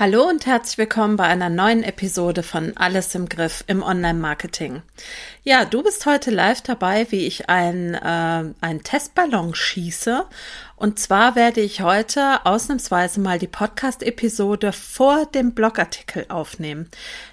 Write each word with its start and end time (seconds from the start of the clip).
Hallo 0.00 0.28
und 0.28 0.46
herzlich 0.46 0.78
willkommen 0.78 1.16
bei 1.16 1.24
einer 1.24 1.48
neuen 1.48 1.82
Episode 1.82 2.44
von 2.44 2.76
Alles 2.76 3.16
im 3.16 3.28
Griff 3.28 3.64
im 3.66 3.82
Online-Marketing. 3.82 4.82
Ja, 5.42 5.64
du 5.64 5.82
bist 5.82 6.06
heute 6.06 6.30
live 6.30 6.60
dabei, 6.60 7.08
wie 7.10 7.26
ich 7.26 7.48
ein, 7.48 7.94
äh, 7.94 8.44
einen 8.60 8.84
Testballon 8.84 9.56
schieße. 9.56 10.24
Und 10.76 11.00
zwar 11.00 11.34
werde 11.34 11.62
ich 11.62 11.80
heute 11.80 12.46
ausnahmsweise 12.46 13.18
mal 13.20 13.40
die 13.40 13.48
Podcast-Episode 13.48 14.70
vor 14.72 15.26
dem 15.26 15.52
Blogartikel 15.52 16.26
aufnehmen. 16.28 16.88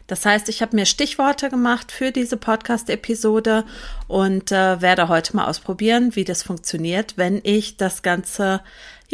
Das 0.07 0.25
heißt, 0.25 0.49
ich 0.49 0.63
habe 0.63 0.75
mir 0.75 0.87
Stichworte 0.87 1.51
gemacht 1.51 1.91
für 1.91 2.11
diese 2.11 2.37
Podcast-Episode 2.37 3.63
und 4.07 4.51
äh, 4.51 4.81
werde 4.81 5.07
heute 5.07 5.35
mal 5.35 5.45
ausprobieren, 5.45 6.15
wie 6.15 6.23
das 6.23 6.41
funktioniert, 6.41 7.13
wenn 7.15 7.41
ich 7.43 7.77
das 7.77 8.01
Ganze 8.01 8.61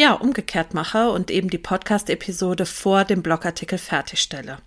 ja, 0.02 0.14
umgekehrt 0.14 0.74
mache 0.74 1.12
und 1.12 1.30
eben 1.30 1.52
die 1.52 1.60
Podcast-Episode 1.60 2.66
vor 2.66 3.06
dem 3.06 3.22
Blogartikel 3.22 3.78
fertigstelle. 3.78 4.58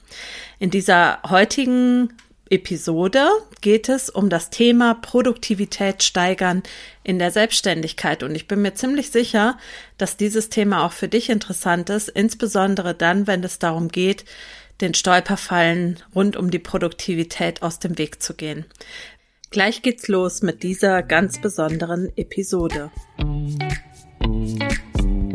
In 0.61 0.71
dieser 0.71 1.19
heutigen 1.29 2.13
Episode 2.51 3.27
geht 3.61 3.89
es 3.89 4.11
um 4.11 4.29
das 4.31 4.51
Thema 4.51 4.95
Produktivität 4.95 6.05
steigern 6.05 6.63
in 7.03 7.19
der 7.19 7.33
Selbstständigkeit. 7.33 8.23
Und 8.23 8.37
ich 8.37 8.47
bin 8.47 8.63
mir 8.63 8.75
ziemlich 8.75 9.11
sicher, 9.11 9.59
dass 9.99 10.17
dieses 10.17 10.51
Thema 10.51 10.87
auch 10.87 10.93
für 10.93 11.09
dich 11.09 11.31
interessant 11.31 11.91
ist, 11.91 12.11
insbesondere 12.11 12.95
dann, 12.95 13.27
wenn 13.27 13.43
es 13.43 13.59
darum 13.59 13.89
geht, 13.89 14.25
den 14.81 14.95
Stolperfallen 14.95 15.99
rund 16.15 16.37
um 16.37 16.53
die 16.53 16.61
Produktivität 16.61 17.63
aus 17.63 17.81
dem 17.81 17.99
Weg 17.99 18.23
zu 18.23 18.35
gehen. 18.35 18.67
Gleich 19.51 19.83
geht's 19.83 20.07
los 20.07 20.43
mit 20.43 20.63
dieser 20.63 21.03
ganz 21.03 21.41
besonderen 21.41 22.13
Episode. 22.17 22.93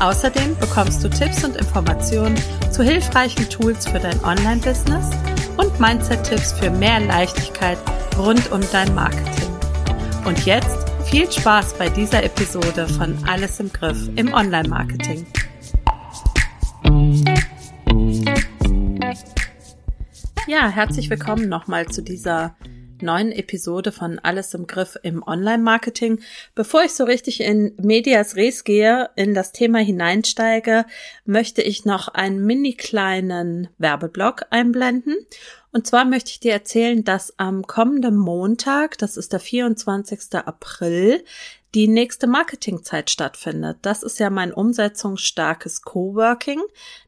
Außerdem 0.00 0.56
bekommst 0.58 1.04
du 1.04 1.10
Tipps 1.10 1.44
und 1.44 1.56
Informationen 1.56 2.34
zu 2.70 2.82
hilfreichen 2.82 3.46
Tools 3.50 3.86
für 3.86 3.98
dein 3.98 4.18
Online-Business 4.24 5.10
und 5.58 5.78
Mindset-Tipps 5.78 6.52
für 6.52 6.70
mehr 6.70 7.00
Leichtigkeit 7.00 7.76
rund 8.16 8.50
um 8.50 8.62
dein 8.72 8.94
Marketing. 8.94 9.50
Und 10.24 10.46
jetzt 10.46 10.90
viel 11.04 11.30
Spaß 11.30 11.74
bei 11.74 11.90
dieser 11.90 12.24
Episode 12.24 12.88
von 12.88 13.14
Alles 13.28 13.60
im 13.60 13.70
Griff 13.70 14.08
im 14.16 14.32
Online-Marketing. 14.32 15.26
Ja, 20.46 20.70
herzlich 20.70 21.10
willkommen 21.10 21.50
nochmal 21.50 21.86
zu 21.88 22.02
dieser 22.02 22.56
neuen 23.02 23.32
Episode 23.32 23.92
von 23.92 24.18
Alles 24.18 24.54
im 24.54 24.66
Griff 24.66 24.96
im 25.02 25.22
Online-Marketing. 25.22 26.20
Bevor 26.54 26.84
ich 26.84 26.92
so 26.92 27.04
richtig 27.04 27.40
in 27.40 27.74
Medias 27.80 28.36
Res 28.36 28.64
gehe, 28.64 29.10
in 29.16 29.34
das 29.34 29.52
Thema 29.52 29.78
hineinsteige, 29.78 30.84
möchte 31.24 31.62
ich 31.62 31.84
noch 31.84 32.08
einen 32.08 32.44
mini 32.44 32.74
kleinen 32.74 33.68
Werbeblock 33.78 34.46
einblenden. 34.50 35.16
Und 35.72 35.86
zwar 35.86 36.04
möchte 36.04 36.30
ich 36.30 36.40
dir 36.40 36.52
erzählen, 36.52 37.04
dass 37.04 37.38
am 37.38 37.66
kommenden 37.66 38.16
Montag, 38.16 38.98
das 38.98 39.16
ist 39.16 39.32
der 39.32 39.40
24. 39.40 40.34
April, 40.34 41.22
die 41.74 41.86
nächste 41.86 42.26
Marketingzeit 42.26 43.10
stattfindet. 43.10 43.78
Das 43.82 44.02
ist 44.02 44.18
ja 44.18 44.28
mein 44.28 44.52
umsetzungsstarkes 44.52 45.82
Coworking. 45.82 46.60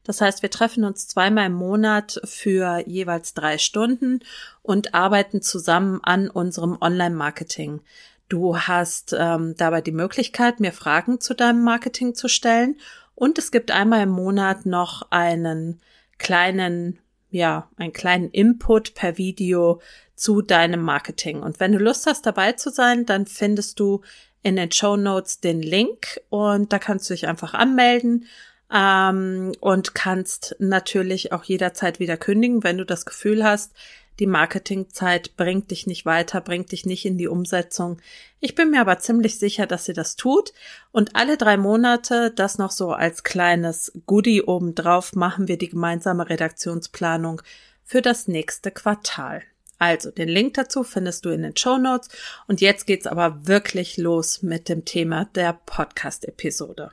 Das 0.03 0.21
heißt, 0.21 0.41
wir 0.41 0.49
treffen 0.49 0.85
uns 0.85 1.07
zweimal 1.07 1.47
im 1.47 1.53
Monat 1.53 2.21
für 2.23 2.81
jeweils 2.87 3.33
drei 3.33 3.57
Stunden 3.57 4.19
und 4.61 4.93
arbeiten 4.93 5.41
zusammen 5.41 5.99
an 6.03 6.29
unserem 6.29 6.77
Online-Marketing. 6.79 7.81
Du 8.29 8.57
hast 8.57 9.13
ähm, 9.17 9.55
dabei 9.57 9.81
die 9.81 9.91
Möglichkeit, 9.91 10.59
mir 10.59 10.71
Fragen 10.71 11.19
zu 11.19 11.33
deinem 11.33 11.63
Marketing 11.63 12.15
zu 12.15 12.29
stellen. 12.29 12.77
Und 13.15 13.37
es 13.37 13.51
gibt 13.51 13.69
einmal 13.69 14.03
im 14.03 14.09
Monat 14.09 14.65
noch 14.65 15.07
einen 15.11 15.81
kleinen, 16.17 16.99
ja, 17.29 17.69
einen 17.77 17.93
kleinen 17.93 18.29
Input 18.31 18.95
per 18.95 19.17
Video 19.17 19.81
zu 20.15 20.41
deinem 20.41 20.81
Marketing. 20.81 21.41
Und 21.43 21.59
wenn 21.59 21.73
du 21.73 21.79
Lust 21.79 22.07
hast, 22.07 22.25
dabei 22.25 22.53
zu 22.53 22.69
sein, 22.69 23.05
dann 23.05 23.25
findest 23.25 23.79
du 23.79 24.01
in 24.43 24.55
den 24.55 24.71
Show 24.71 24.97
Notes 24.97 25.39
den 25.39 25.61
Link 25.61 26.21
und 26.29 26.71
da 26.71 26.79
kannst 26.79 27.09
du 27.09 27.13
dich 27.13 27.27
einfach 27.27 27.53
anmelden 27.53 28.27
ähm, 28.71 29.53
und 29.59 29.95
kannst 29.95 30.55
natürlich 30.59 31.31
auch 31.31 31.43
jederzeit 31.43 31.99
wieder 31.99 32.17
kündigen, 32.17 32.63
wenn 32.63 32.77
du 32.77 32.85
das 32.85 33.05
Gefühl 33.05 33.43
hast, 33.43 33.71
die 34.19 34.27
Marketingzeit 34.27 35.35
bringt 35.37 35.71
dich 35.71 35.87
nicht 35.87 36.05
weiter, 36.05 36.39
bringt 36.39 36.71
dich 36.71 36.85
nicht 36.85 37.05
in 37.05 37.17
die 37.17 37.27
Umsetzung. 37.27 37.97
Ich 38.39 38.53
bin 38.53 38.69
mir 38.69 38.81
aber 38.81 38.99
ziemlich 38.99 39.39
sicher, 39.39 39.65
dass 39.65 39.85
sie 39.85 39.93
das 39.93 40.15
tut. 40.15 40.53
Und 40.91 41.15
alle 41.15 41.35
drei 41.35 41.57
Monate, 41.57 42.29
das 42.29 42.59
noch 42.59 42.71
so 42.71 42.91
als 42.91 43.23
kleines 43.23 43.91
Goodie 44.05 44.43
obendrauf, 44.43 45.13
machen 45.13 45.47
wir 45.47 45.57
die 45.57 45.69
gemeinsame 45.69 46.29
Redaktionsplanung 46.29 47.41
für 47.83 48.01
das 48.01 48.27
nächste 48.27 48.69
Quartal. 48.69 49.41
Also, 49.83 50.11
den 50.11 50.29
Link 50.29 50.53
dazu 50.53 50.85
findest 50.85 51.25
du 51.25 51.29
in 51.31 51.41
den 51.41 51.57
Show 51.57 51.77
Notes. 51.77 52.07
Und 52.47 52.61
jetzt 52.61 52.87
geht's 52.87 53.05
aber 53.05 53.45
wirklich 53.47 53.97
los 53.97 54.41
mit 54.41 54.69
dem 54.69 54.85
Thema 54.85 55.25
der 55.35 55.59
Podcast-Episode. 55.65 56.91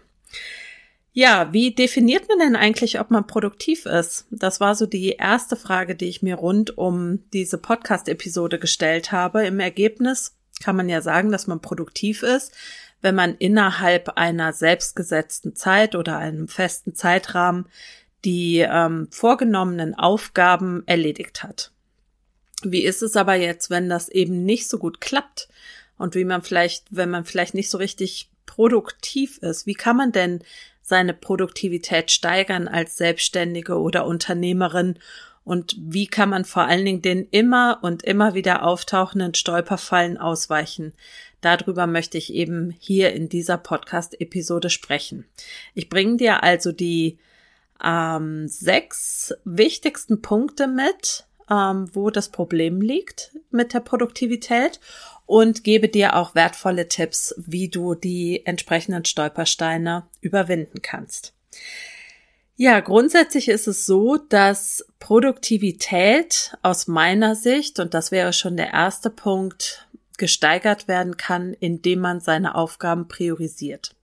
Ja, 1.12 1.52
wie 1.52 1.72
definiert 1.72 2.26
man 2.26 2.40
denn 2.40 2.56
eigentlich, 2.56 2.98
ob 2.98 3.12
man 3.12 3.28
produktiv 3.28 3.86
ist? 3.86 4.26
Das 4.32 4.58
war 4.58 4.74
so 4.74 4.86
die 4.86 5.10
erste 5.10 5.54
Frage, 5.54 5.94
die 5.94 6.08
ich 6.08 6.20
mir 6.20 6.34
rund 6.34 6.78
um 6.78 7.20
diese 7.30 7.58
Podcast-Episode 7.58 8.58
gestellt 8.58 9.12
habe. 9.12 9.46
Im 9.46 9.60
Ergebnis 9.60 10.36
kann 10.60 10.74
man 10.74 10.88
ja 10.88 11.00
sagen, 11.00 11.30
dass 11.30 11.46
man 11.46 11.60
produktiv 11.60 12.24
ist, 12.24 12.52
wenn 13.02 13.14
man 13.14 13.36
innerhalb 13.36 14.16
einer 14.18 14.52
selbstgesetzten 14.52 15.54
Zeit 15.54 15.94
oder 15.94 16.18
einem 16.18 16.48
festen 16.48 16.96
Zeitrahmen 16.96 17.66
die 18.24 18.66
ähm, 18.68 19.06
vorgenommenen 19.12 19.94
Aufgaben 19.94 20.82
erledigt 20.86 21.44
hat. 21.44 21.70
Wie 22.64 22.82
ist 22.82 23.02
es 23.02 23.16
aber 23.16 23.34
jetzt, 23.34 23.70
wenn 23.70 23.88
das 23.88 24.08
eben 24.08 24.44
nicht 24.44 24.68
so 24.68 24.78
gut 24.78 25.00
klappt 25.00 25.48
und 25.98 26.14
wie 26.14 26.24
man 26.24 26.42
vielleicht, 26.42 26.84
wenn 26.90 27.10
man 27.10 27.24
vielleicht 27.24 27.54
nicht 27.54 27.70
so 27.70 27.78
richtig 27.78 28.30
produktiv 28.46 29.38
ist? 29.38 29.66
Wie 29.66 29.74
kann 29.74 29.96
man 29.96 30.12
denn 30.12 30.40
seine 30.82 31.14
Produktivität 31.14 32.10
steigern 32.10 32.68
als 32.68 32.96
Selbstständige 32.96 33.78
oder 33.78 34.06
Unternehmerin? 34.06 34.98
Und 35.44 35.76
wie 35.78 36.06
kann 36.06 36.28
man 36.28 36.44
vor 36.44 36.64
allen 36.64 36.84
Dingen 36.84 37.02
den 37.02 37.26
immer 37.30 37.78
und 37.82 38.02
immer 38.02 38.34
wieder 38.34 38.64
auftauchenden 38.64 39.34
Stolperfallen 39.34 40.18
ausweichen? 40.18 40.92
Darüber 41.40 41.86
möchte 41.86 42.18
ich 42.18 42.34
eben 42.34 42.74
hier 42.78 43.12
in 43.14 43.28
dieser 43.28 43.56
Podcast-Episode 43.56 44.68
sprechen. 44.68 45.26
Ich 45.74 45.88
bringe 45.88 46.18
dir 46.18 46.42
also 46.42 46.72
die 46.72 47.18
ähm, 47.82 48.46
sechs 48.46 49.34
wichtigsten 49.44 50.20
Punkte 50.20 50.66
mit, 50.66 51.24
ähm, 51.50 51.90
wo 51.92 52.10
das 52.10 52.30
Problem 52.30 52.80
liegt 52.80 53.36
mit 53.50 53.74
der 53.74 53.80
Produktivität 53.80 54.80
und 55.26 55.64
gebe 55.64 55.88
dir 55.88 56.16
auch 56.16 56.34
wertvolle 56.34 56.88
Tipps, 56.88 57.34
wie 57.38 57.68
du 57.68 57.94
die 57.94 58.44
entsprechenden 58.46 59.04
Stolpersteine 59.04 60.06
überwinden 60.20 60.82
kannst. 60.82 61.34
Ja, 62.56 62.80
grundsätzlich 62.80 63.48
ist 63.48 63.66
es 63.68 63.86
so, 63.86 64.16
dass 64.16 64.84
Produktivität 64.98 66.54
aus 66.62 66.86
meiner 66.88 67.34
Sicht, 67.34 67.78
und 67.78 67.94
das 67.94 68.10
wäre 68.10 68.32
schon 68.32 68.56
der 68.56 68.72
erste 68.72 69.08
Punkt, 69.08 69.88
gesteigert 70.18 70.86
werden 70.86 71.16
kann, 71.16 71.54
indem 71.54 72.00
man 72.00 72.20
seine 72.20 72.54
Aufgaben 72.54 73.08
priorisiert. 73.08 73.94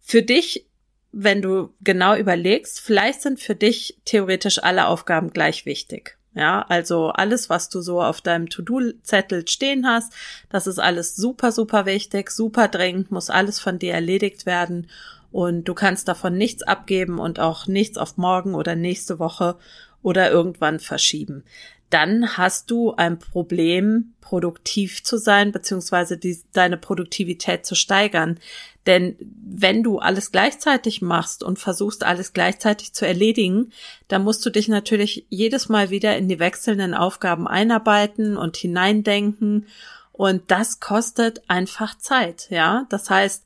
Für 0.00 0.22
dich, 0.22 0.66
wenn 1.10 1.42
du 1.42 1.74
genau 1.80 2.14
überlegst, 2.14 2.78
vielleicht 2.78 3.22
sind 3.22 3.40
für 3.40 3.56
dich 3.56 3.98
theoretisch 4.04 4.62
alle 4.62 4.86
Aufgaben 4.86 5.30
gleich 5.30 5.66
wichtig. 5.66 6.15
Ja, 6.36 6.66
also 6.68 7.08
alles, 7.08 7.48
was 7.48 7.70
du 7.70 7.80
so 7.80 8.02
auf 8.02 8.20
deinem 8.20 8.50
To-Do-Zettel 8.50 9.48
stehen 9.48 9.86
hast, 9.86 10.12
das 10.50 10.66
ist 10.66 10.78
alles 10.78 11.16
super, 11.16 11.50
super 11.50 11.86
wichtig, 11.86 12.30
super 12.30 12.68
dringend, 12.68 13.10
muss 13.10 13.30
alles 13.30 13.58
von 13.58 13.78
dir 13.78 13.94
erledigt 13.94 14.44
werden 14.44 14.86
und 15.32 15.64
du 15.64 15.72
kannst 15.72 16.08
davon 16.08 16.36
nichts 16.36 16.62
abgeben 16.62 17.18
und 17.18 17.40
auch 17.40 17.66
nichts 17.66 17.96
auf 17.96 18.18
morgen 18.18 18.54
oder 18.54 18.76
nächste 18.76 19.18
Woche 19.18 19.56
oder 20.02 20.30
irgendwann 20.30 20.78
verschieben. 20.78 21.42
Dann 21.90 22.36
hast 22.36 22.70
du 22.70 22.94
ein 22.94 23.18
Problem, 23.18 24.14
produktiv 24.20 25.04
zu 25.04 25.18
sein, 25.18 25.52
beziehungsweise 25.52 26.18
die, 26.18 26.40
deine 26.52 26.76
Produktivität 26.76 27.64
zu 27.64 27.76
steigern. 27.76 28.40
Denn 28.86 29.16
wenn 29.20 29.82
du 29.82 29.98
alles 29.98 30.32
gleichzeitig 30.32 31.00
machst 31.00 31.42
und 31.42 31.58
versuchst, 31.58 32.04
alles 32.04 32.32
gleichzeitig 32.32 32.92
zu 32.92 33.06
erledigen, 33.06 33.72
dann 34.08 34.24
musst 34.24 34.44
du 34.44 34.50
dich 34.50 34.68
natürlich 34.68 35.26
jedes 35.28 35.68
Mal 35.68 35.90
wieder 35.90 36.16
in 36.16 36.28
die 36.28 36.40
wechselnden 36.40 36.94
Aufgaben 36.94 37.46
einarbeiten 37.46 38.36
und 38.36 38.56
hineindenken. 38.56 39.66
Und 40.12 40.50
das 40.50 40.80
kostet 40.80 41.42
einfach 41.48 41.98
Zeit, 41.98 42.48
ja. 42.50 42.86
Das 42.88 43.10
heißt, 43.10 43.44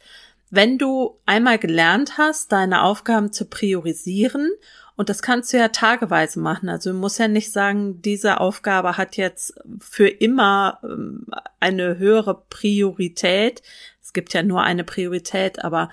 wenn 0.50 0.78
du 0.78 1.18
einmal 1.26 1.58
gelernt 1.58 2.18
hast, 2.18 2.52
deine 2.52 2.82
Aufgaben 2.82 3.32
zu 3.32 3.44
priorisieren 3.44 4.50
und 5.00 5.08
das 5.08 5.22
kannst 5.22 5.50
du 5.50 5.56
ja 5.56 5.68
tageweise 5.68 6.40
machen. 6.40 6.68
Also 6.68 6.92
du 6.92 6.98
musst 6.98 7.18
ja 7.18 7.26
nicht 7.26 7.52
sagen, 7.52 8.02
diese 8.02 8.38
Aufgabe 8.38 8.98
hat 8.98 9.16
jetzt 9.16 9.54
für 9.78 10.08
immer 10.08 10.78
ähm, 10.84 11.24
eine 11.58 11.96
höhere 11.96 12.42
Priorität. 12.50 13.62
Es 14.02 14.12
gibt 14.12 14.34
ja 14.34 14.42
nur 14.42 14.62
eine 14.62 14.84
Priorität, 14.84 15.64
aber 15.64 15.88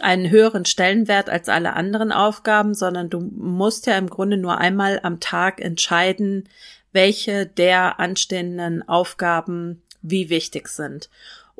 einen 0.00 0.30
höheren 0.30 0.64
Stellenwert 0.64 1.30
als 1.30 1.48
alle 1.48 1.74
anderen 1.74 2.10
Aufgaben, 2.10 2.74
sondern 2.74 3.08
du 3.08 3.20
musst 3.20 3.86
ja 3.86 3.96
im 3.96 4.10
Grunde 4.10 4.36
nur 4.36 4.58
einmal 4.58 4.98
am 5.04 5.20
Tag 5.20 5.60
entscheiden, 5.60 6.48
welche 6.90 7.46
der 7.46 8.00
anstehenden 8.00 8.82
Aufgaben 8.88 9.80
wie 10.02 10.28
wichtig 10.28 10.66
sind. 10.66 11.08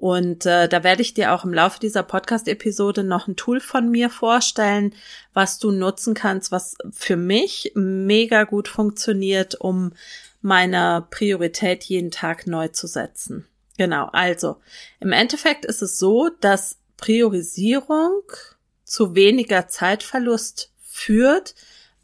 Und 0.01 0.47
äh, 0.47 0.67
da 0.67 0.83
werde 0.83 1.03
ich 1.03 1.13
dir 1.13 1.35
auch 1.35 1.45
im 1.45 1.53
Laufe 1.53 1.79
dieser 1.79 2.03
Podcast-Episode 2.03 3.05
noch 3.05 3.29
ein 3.29 3.37
Tool 3.37 3.61
von 3.61 3.91
mir 3.91 4.09
vorstellen, 4.09 4.95
was 5.35 5.59
du 5.59 5.73
nutzen 5.73 6.15
kannst, 6.15 6.51
was 6.51 6.79
für 6.91 7.17
mich 7.17 7.73
mega 7.75 8.45
gut 8.45 8.67
funktioniert, 8.67 9.61
um 9.61 9.93
meine 10.41 11.07
Priorität 11.11 11.85
jeden 11.85 12.11
Tag 12.11 12.47
neu 12.47 12.69
zu 12.69 12.87
setzen. 12.87 13.47
Genau, 13.77 14.07
also 14.07 14.57
im 15.01 15.13
Endeffekt 15.13 15.67
ist 15.67 15.83
es 15.83 15.99
so, 15.99 16.31
dass 16.41 16.79
Priorisierung 16.97 18.23
zu 18.85 19.15
weniger 19.15 19.69
Zeitverlust 19.69 20.73
führt, 20.83 21.55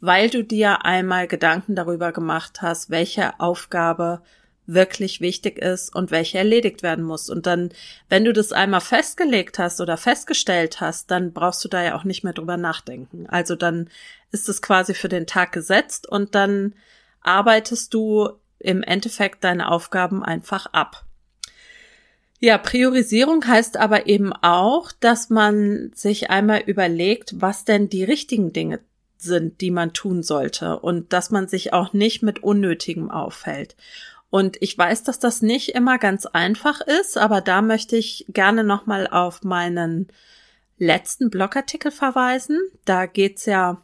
weil 0.01 0.29
du 0.29 0.43
dir 0.43 0.85
einmal 0.85 1.27
Gedanken 1.27 1.73
darüber 1.73 2.11
gemacht 2.11 2.61
hast, 2.61 2.91
welche 2.91 3.39
Aufgabe 3.39 4.21
wirklich 4.67 5.21
wichtig 5.21 5.57
ist 5.57 5.95
und 5.95 6.11
welche 6.11 6.37
erledigt 6.37 6.83
werden 6.83 7.03
muss. 7.03 7.29
Und 7.29 7.47
dann, 7.47 7.69
wenn 8.09 8.25
du 8.25 8.33
das 8.33 8.51
einmal 8.51 8.81
festgelegt 8.81 9.57
hast 9.57 9.81
oder 9.81 9.97
festgestellt 9.97 10.81
hast, 10.81 11.09
dann 11.09 11.33
brauchst 11.33 11.63
du 11.63 11.69
da 11.69 11.81
ja 11.81 11.95
auch 11.95 12.03
nicht 12.03 12.23
mehr 12.23 12.33
drüber 12.33 12.57
nachdenken. 12.57 13.25
Also 13.27 13.55
dann 13.55 13.89
ist 14.31 14.49
es 14.49 14.61
quasi 14.61 14.93
für 14.93 15.09
den 15.09 15.25
Tag 15.25 15.53
gesetzt 15.53 16.07
und 16.07 16.35
dann 16.35 16.75
arbeitest 17.21 17.93
du 17.93 18.29
im 18.59 18.83
Endeffekt 18.83 19.43
deine 19.43 19.71
Aufgaben 19.71 20.23
einfach 20.23 20.67
ab. 20.67 21.05
Ja, 22.39 22.57
Priorisierung 22.57 23.47
heißt 23.47 23.77
aber 23.77 24.07
eben 24.07 24.31
auch, 24.31 24.91
dass 24.91 25.29
man 25.29 25.91
sich 25.95 26.29
einmal 26.29 26.61
überlegt, 26.61 27.41
was 27.41 27.65
denn 27.65 27.89
die 27.89 28.03
richtigen 28.03 28.53
Dinge 28.53 28.79
sind, 29.17 29.61
die 29.61 29.71
man 29.71 29.93
tun 29.93 30.21
sollte 30.21 30.79
und 30.79 31.13
dass 31.13 31.31
man 31.31 31.47
sich 31.47 31.73
auch 31.73 31.93
nicht 31.93 32.21
mit 32.21 32.43
Unnötigem 32.43 33.09
auffällt. 33.09 33.75
Und 34.29 34.57
ich 34.61 34.77
weiß, 34.77 35.03
dass 35.03 35.19
das 35.19 35.41
nicht 35.41 35.69
immer 35.69 35.97
ganz 35.97 36.25
einfach 36.25 36.81
ist, 36.81 37.17
aber 37.17 37.41
da 37.41 37.61
möchte 37.61 37.95
ich 37.95 38.25
gerne 38.29 38.63
nochmal 38.63 39.07
auf 39.07 39.43
meinen 39.43 40.07
letzten 40.77 41.29
Blogartikel 41.29 41.91
verweisen. 41.91 42.59
Da 42.85 43.05
geht's 43.05 43.45
ja 43.45 43.81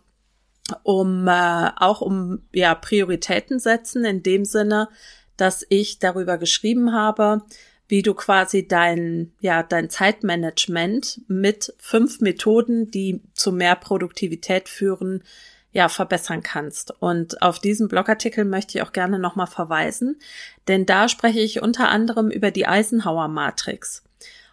um 0.84 1.28
äh, 1.28 1.70
auch 1.76 2.02
um 2.02 2.44
ja 2.54 2.76
Prioritäten 2.76 3.60
setzen 3.60 4.06
in 4.06 4.24
dem 4.24 4.46
Sinne, 4.46 4.90
dass 5.38 5.66
ich 5.70 6.00
darüber 6.00 6.38
geschrieben 6.38 6.94
habe, 6.94 7.42
wie 7.88 8.02
du 8.02 8.14
quasi 8.14 8.68
dein 8.68 9.34
ja 9.40 9.64
dein 9.64 9.90
Zeitmanagement 9.90 11.22
mit 11.28 11.74
fünf 11.78 12.22
Methoden, 12.22 12.92
die 12.92 13.22
zu 13.34 13.52
mehr 13.52 13.76
Produktivität 13.76 14.70
führen, 14.70 15.24
ja, 15.74 15.90
verbessern 15.90 16.44
kannst. 16.44 16.94
Und 17.02 17.42
auf 17.42 17.60
diesen 17.60 17.88
Blogartikel 17.88 18.46
möchte 18.46 18.78
ich 18.78 18.84
auch 18.84 18.94
gerne 18.94 19.20
nochmal 19.20 19.48
verweisen, 19.48 20.20
denn 20.68 20.86
da 20.86 21.10
spreche 21.10 21.40
ich 21.40 21.62
unter 21.62 21.90
anderem 21.90 22.30
über 22.30 22.52
die 22.52 22.68
Eisenhower 22.68 23.28
Matrix. 23.28 24.04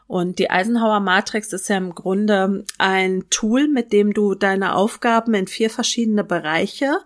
Und 0.08 0.40
die 0.40 0.50
Eisenhower 0.50 0.98
Matrix 0.98 1.52
ist 1.52 1.68
ja 1.68 1.76
im 1.76 1.94
Grunde 1.94 2.64
ein 2.78 3.26
Tool, 3.30 3.68
mit 3.68 3.92
dem 3.92 4.12
du 4.12 4.34
deine 4.34 4.74
Aufgaben 4.74 5.34
in 5.34 5.46
vier 5.46 5.70
verschiedene 5.70 6.24
Bereiche 6.24 6.96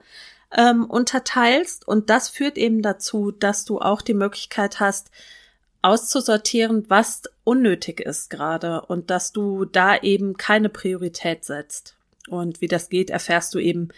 ähm, 0.57 0.87
unterteilst. 0.87 1.87
Und 1.87 2.09
das 2.09 2.31
führt 2.31 2.57
eben 2.57 2.81
dazu, 2.81 3.31
dass 3.31 3.67
du 3.67 3.79
auch 3.79 4.01
die 4.01 4.15
Möglichkeit 4.15 4.81
hast, 4.81 5.11
auszusortieren, 5.83 6.89
was 6.89 7.25
unnötig 7.43 8.01
ist 8.01 8.31
gerade 8.31 8.81
und 8.81 9.11
dass 9.11 9.33
du 9.33 9.67
da 9.67 9.99
eben 9.99 10.39
keine 10.39 10.71
Priorität 10.71 11.45
setzt. 11.45 11.95
Und 12.29 12.61
wie 12.61 12.69
das 12.69 12.89
geht, 12.89 13.11
erfährst 13.11 13.55
du 13.55 13.59
eben 13.59 13.89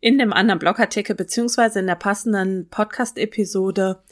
in 0.00 0.18
dem 0.18 0.32
anderen 0.32 0.58
Blogartikel 0.58 1.14
beziehungsweise 1.14 1.80
in 1.80 1.86
der 1.86 1.94
passenden 1.94 2.68
Podcast-Episode. 2.68 4.02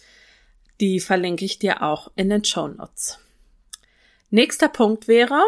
Die 0.81 1.01
verlinke 1.01 1.45
ich 1.45 1.59
dir 1.59 1.83
auch 1.83 2.11
in 2.17 2.31
den 2.31 2.45
Show 2.45 2.69
Notes. 2.69 3.19
Nächster 4.31 4.69
Punkt 4.69 5.07
wäre, 5.07 5.41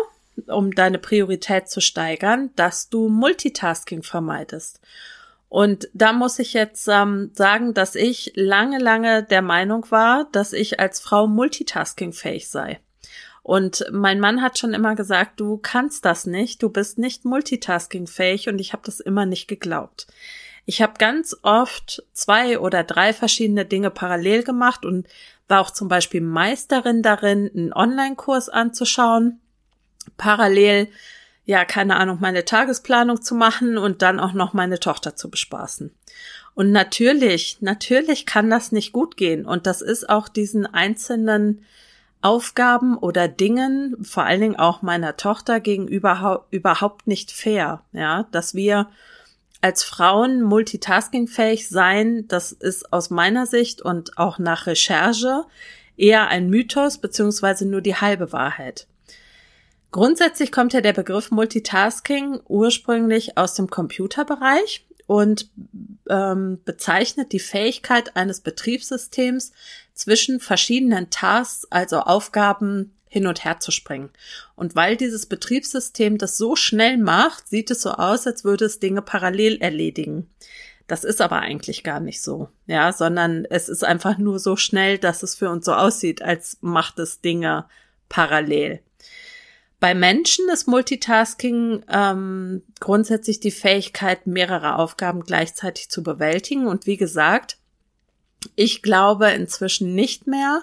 um 0.47 0.71
deine 0.73 0.99
Priorität 0.99 1.69
zu 1.69 1.81
steigern, 1.81 2.51
dass 2.57 2.89
du 2.89 3.09
Multitasking 3.09 4.03
vermeidest. 4.03 4.81
Und 5.49 5.89
da 5.95 6.13
muss 6.13 6.39
ich 6.39 6.53
jetzt 6.53 6.89
ähm, 6.89 7.31
sagen, 7.33 7.73
dass 7.73 7.95
ich 7.95 8.33
lange, 8.35 8.79
lange 8.79 9.23
der 9.23 9.43
Meinung 9.43 9.91
war, 9.91 10.29
dass 10.33 10.53
ich 10.53 10.81
als 10.81 11.01
Frau 11.01 11.27
multitaskingfähig 11.27 12.49
sei. 12.49 12.81
Und 13.47 13.85
mein 13.93 14.19
Mann 14.19 14.43
hat 14.43 14.59
schon 14.59 14.75
immer 14.75 14.97
gesagt, 14.97 15.39
du 15.39 15.57
kannst 15.57 16.05
das 16.05 16.27
nicht, 16.27 16.65
du 16.65 16.69
bist 16.69 16.99
nicht 16.99 17.25
multitaskingfähig 17.25 18.49
und 18.49 18.59
ich 18.59 18.73
habe 18.73 18.83
das 18.85 18.99
immer 18.99 19.25
nicht 19.25 19.47
geglaubt. 19.47 20.09
Ich 20.65 20.83
habe 20.83 20.95
ganz 20.99 21.37
oft 21.43 22.03
zwei 22.13 22.59
oder 22.59 22.83
drei 22.83 23.13
verschiedene 23.13 23.65
Dinge 23.65 23.91
parallel 23.91 24.43
gemacht 24.43 24.85
und 24.85 25.07
war 25.47 25.61
auch 25.61 25.71
zum 25.71 25.87
Beispiel 25.87 26.23
Meisterin 26.23 27.03
darin, 27.03 27.49
einen 27.55 27.73
Online-Kurs 27.73 28.49
anzuschauen, 28.49 29.39
parallel, 30.17 30.89
ja, 31.45 31.65
keine 31.65 31.99
Ahnung, 31.99 32.19
meine 32.21 32.45
Tagesplanung 32.45 33.23
zu 33.23 33.37
machen 33.37 33.79
und 33.79 34.03
dann 34.03 34.19
auch 34.19 34.33
noch 34.33 34.55
meine 34.55 34.81
Tochter 34.81 35.15
zu 35.15 35.31
bespaßen. 35.31 35.95
Und 36.57 36.73
natürlich, 36.73 37.59
natürlich 37.61 38.27
kann 38.27 38.51
das 38.51 38.73
nicht 38.73 38.91
gut 38.91 39.17
gehen. 39.17 39.47
Und 39.47 39.69
das 39.69 39.83
ist 39.83 40.09
auch 40.09 40.29
diesen 40.29 40.67
einzelnen 40.67 41.63
Aufgaben 42.23 42.97
oder 42.97 43.29
Dingen, 43.29 43.97
vor 44.03 44.25
allen 44.25 44.41
Dingen 44.41 44.57
auch 44.57 44.83
meiner 44.83 45.17
Tochter 45.17 45.61
gegenüber 45.61 46.47
überhaupt 46.51 47.07
nicht 47.07 47.31
fair, 47.31 47.83
ja, 47.93 48.27
dass 48.33 48.55
wir 48.55 48.89
als 49.61 49.85
Frauen 49.85 50.43
multitaskingfähig 50.43 51.69
sein, 51.69 52.27
das 52.29 52.53
ist 52.53 52.93
aus 52.93 53.11
meiner 53.11 53.47
Sicht 53.47 53.83
und 53.83 54.19
auch 54.19 54.39
nach 54.39 54.67
Recherche 54.67 55.45
eher 55.97 56.29
ein 56.29 56.51
Mythos 56.51 56.99
beziehungsweise 56.99 57.67
nur 57.67 57.81
die 57.81 57.97
halbe 57.97 58.33
Wahrheit. 58.33 58.87
Grundsätzlich 59.93 60.53
kommt 60.53 60.73
ja 60.73 60.81
der 60.81 60.93
Begriff 60.93 61.31
Multitasking 61.31 62.41
ursprünglich 62.49 63.39
aus 63.39 63.55
dem 63.55 63.69
Computerbereich 63.71 64.87
und 65.07 65.51
ähm, 66.09 66.61
bezeichnet 66.65 67.33
die 67.33 67.41
Fähigkeit 67.41 68.17
eines 68.17 68.41
Betriebssystems 68.41 69.53
zwischen 69.95 70.41
verschiedenen 70.41 71.11
Tasks, 71.11 71.67
also 71.71 72.01
Aufgaben 72.01 72.93
hin 73.09 73.27
und 73.27 73.45
her 73.45 73.61
zu 73.61 73.71
springen. 73.71 74.11
Und 74.57 74.75
weil 74.75 74.97
dieses 74.97 75.27
Betriebssystem 75.27 76.19
das 76.19 76.37
so 76.37 76.57
schnell 76.57 76.99
macht, 76.99 77.49
sieht 77.49 77.71
es 77.71 77.83
so 77.83 77.93
aus, 77.93 78.27
als 78.27 78.45
würde 78.45 78.67
es 78.67 78.81
Dinge 78.81 79.01
parallel 79.01 79.59
erledigen. 79.59 80.29
Das 80.87 81.03
ist 81.03 81.21
aber 81.21 81.41
eigentlich 81.41 81.83
gar 81.83 81.99
nicht 81.99 82.23
so, 82.23 82.49
ja, 82.67 82.93
sondern 82.93 83.45
es 83.45 83.69
ist 83.69 83.85
einfach 83.85 84.19
nur 84.19 84.39
so 84.39 84.57
schnell, 84.57 84.99
dass 84.99 85.23
es 85.25 85.35
für 85.35 85.51
uns 85.51 85.65
so 85.65 85.73
aussieht, 85.73 86.23
als 86.23 86.59
macht 86.61 86.99
es 86.99 87.21
Dinge 87.21 87.65
parallel. 88.09 88.81
Bei 89.79 89.95
Menschen 89.95 90.49
ist 90.49 90.67
Multitasking 90.67 91.85
ähm, 91.89 92.63
grundsätzlich 92.81 93.41
die 93.41 93.51
Fähigkeit, 93.51 94.27
mehrere 94.27 94.77
Aufgaben 94.77 95.21
gleichzeitig 95.21 95.91
zu 95.91 96.03
bewältigen. 96.03 96.67
Und 96.67 96.87
wie 96.87 96.97
gesagt, 96.97 97.59
ich 98.55 98.83
glaube 98.83 99.31
inzwischen 99.31 99.95
nicht 99.95 100.27
mehr, 100.27 100.63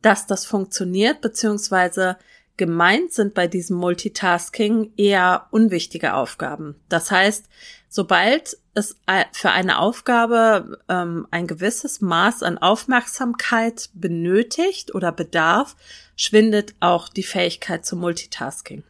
dass 0.00 0.26
das 0.26 0.46
funktioniert, 0.46 1.20
beziehungsweise 1.20 2.16
gemeint 2.58 3.12
sind 3.12 3.32
bei 3.32 3.46
diesem 3.46 3.78
Multitasking 3.78 4.92
eher 4.96 5.46
unwichtige 5.50 6.14
Aufgaben. 6.14 6.74
Das 6.90 7.10
heißt, 7.10 7.46
sobald 7.88 8.58
es 8.74 8.96
für 9.32 9.50
eine 9.50 9.78
Aufgabe 9.78 10.78
ähm, 10.88 11.26
ein 11.30 11.46
gewisses 11.46 12.00
Maß 12.00 12.42
an 12.42 12.58
Aufmerksamkeit 12.58 13.88
benötigt 13.94 14.94
oder 14.94 15.10
bedarf, 15.10 15.76
schwindet 16.16 16.74
auch 16.80 17.08
die 17.08 17.22
Fähigkeit 17.22 17.86
zum 17.86 18.00
Multitasking. 18.00 18.82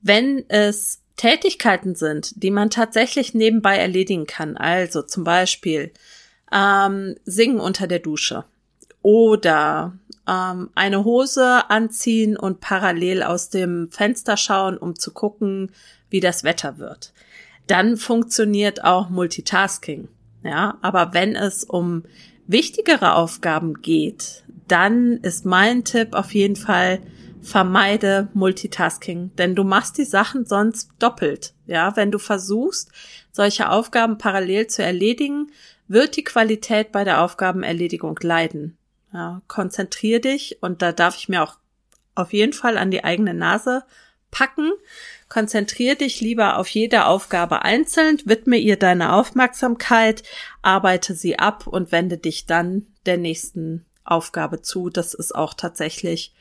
Wenn 0.00 0.48
es 0.48 1.00
Tätigkeiten 1.16 1.94
sind, 1.94 2.42
die 2.42 2.50
man 2.50 2.70
tatsächlich 2.70 3.34
nebenbei 3.34 3.76
erledigen 3.76 4.26
kann, 4.26 4.56
also 4.56 5.02
zum 5.02 5.24
Beispiel 5.24 5.92
ähm, 6.50 7.16
singen 7.24 7.60
unter 7.60 7.86
der 7.86 7.98
Dusche 7.98 8.44
oder 9.02 9.92
ähm, 10.28 10.70
eine 10.74 11.04
Hose 11.04 11.70
anziehen 11.70 12.36
und 12.36 12.60
parallel 12.60 13.22
aus 13.22 13.50
dem 13.50 13.90
Fenster 13.90 14.36
schauen, 14.36 14.76
um 14.76 14.98
zu 14.98 15.12
gucken, 15.12 15.72
wie 16.10 16.20
das 16.20 16.44
Wetter 16.44 16.78
wird. 16.78 17.12
Dann 17.66 17.96
funktioniert 17.96 18.84
auch 18.84 19.08
Multitasking. 19.08 20.08
Ja, 20.44 20.78
aber 20.82 21.14
wenn 21.14 21.36
es 21.36 21.64
um 21.64 22.02
wichtigere 22.46 23.14
Aufgaben 23.14 23.80
geht, 23.80 24.42
dann 24.66 25.18
ist 25.18 25.44
mein 25.44 25.84
Tipp 25.84 26.14
auf 26.14 26.34
jeden 26.34 26.56
Fall, 26.56 27.00
vermeide 27.42 28.28
Multitasking, 28.34 29.32
denn 29.36 29.54
du 29.54 29.64
machst 29.64 29.98
die 29.98 30.04
Sachen 30.04 30.46
sonst 30.46 30.90
doppelt. 30.98 31.54
Ja, 31.66 31.96
wenn 31.96 32.10
du 32.10 32.18
versuchst, 32.18 32.90
solche 33.32 33.68
Aufgaben 33.68 34.18
parallel 34.18 34.68
zu 34.68 34.82
erledigen, 34.82 35.50
wird 35.88 36.16
die 36.16 36.24
Qualität 36.24 36.92
bei 36.92 37.04
der 37.04 37.20
Aufgabenerledigung 37.20 38.18
leiden. 38.22 38.78
Ja, 39.12 39.42
konzentrier 39.46 40.20
dich 40.20 40.58
und 40.62 40.80
da 40.80 40.92
darf 40.92 41.16
ich 41.16 41.28
mir 41.28 41.42
auch 41.42 41.56
auf 42.14 42.32
jeden 42.32 42.52
Fall 42.52 42.78
an 42.78 42.90
die 42.90 43.04
eigene 43.04 43.34
Nase 43.34 43.84
packen. 44.30 44.72
Konzentrier 45.28 45.94
dich 45.94 46.20
lieber 46.20 46.58
auf 46.58 46.68
jede 46.68 47.06
Aufgabe 47.06 47.62
einzeln, 47.62 48.18
widme 48.24 48.56
ihr 48.56 48.76
deine 48.76 49.12
Aufmerksamkeit, 49.12 50.22
arbeite 50.62 51.14
sie 51.14 51.38
ab 51.38 51.66
und 51.66 51.92
wende 51.92 52.18
dich 52.18 52.46
dann 52.46 52.86
der 53.06 53.18
nächsten 53.18 53.84
Aufgabe 54.04 54.62
zu. 54.62 54.90
Das 54.90 55.14
ist 55.14 55.34
auch 55.34 55.54
tatsächlich 55.54 56.34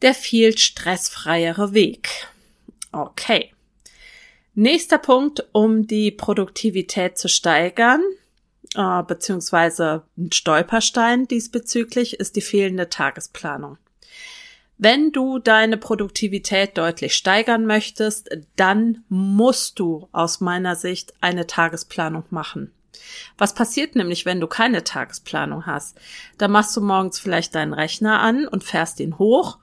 der 0.00 0.14
viel 0.14 0.56
stressfreiere 0.56 1.74
Weg. 1.74 2.28
Okay. 2.92 3.52
Nächster 4.54 4.98
Punkt, 4.98 5.46
um 5.52 5.86
die 5.86 6.10
Produktivität 6.10 7.16
zu 7.16 7.28
steigern, 7.28 8.02
äh, 8.76 9.02
beziehungsweise 9.02 10.02
ein 10.16 10.32
Stolperstein 10.32 11.26
diesbezüglich, 11.28 12.20
ist 12.20 12.36
die 12.36 12.40
fehlende 12.40 12.88
Tagesplanung. 12.88 13.78
Wenn 14.78 15.12
du 15.12 15.38
deine 15.38 15.76
Produktivität 15.76 16.76
deutlich 16.76 17.14
steigern 17.14 17.66
möchtest, 17.66 18.30
dann 18.56 19.04
musst 19.08 19.78
du 19.78 20.08
aus 20.12 20.40
meiner 20.40 20.74
Sicht 20.74 21.14
eine 21.20 21.46
Tagesplanung 21.46 22.24
machen. 22.30 22.72
Was 23.38 23.54
passiert 23.54 23.94
nämlich, 23.94 24.26
wenn 24.26 24.40
du 24.40 24.46
keine 24.46 24.84
Tagesplanung 24.84 25.66
hast? 25.66 25.98
Da 26.38 26.48
machst 26.48 26.76
du 26.76 26.80
morgens 26.80 27.20
vielleicht 27.20 27.54
deinen 27.54 27.74
Rechner 27.74 28.20
an 28.20 28.48
und 28.48 28.64
fährst 28.64 29.00
ihn 29.00 29.18
hoch 29.18 29.58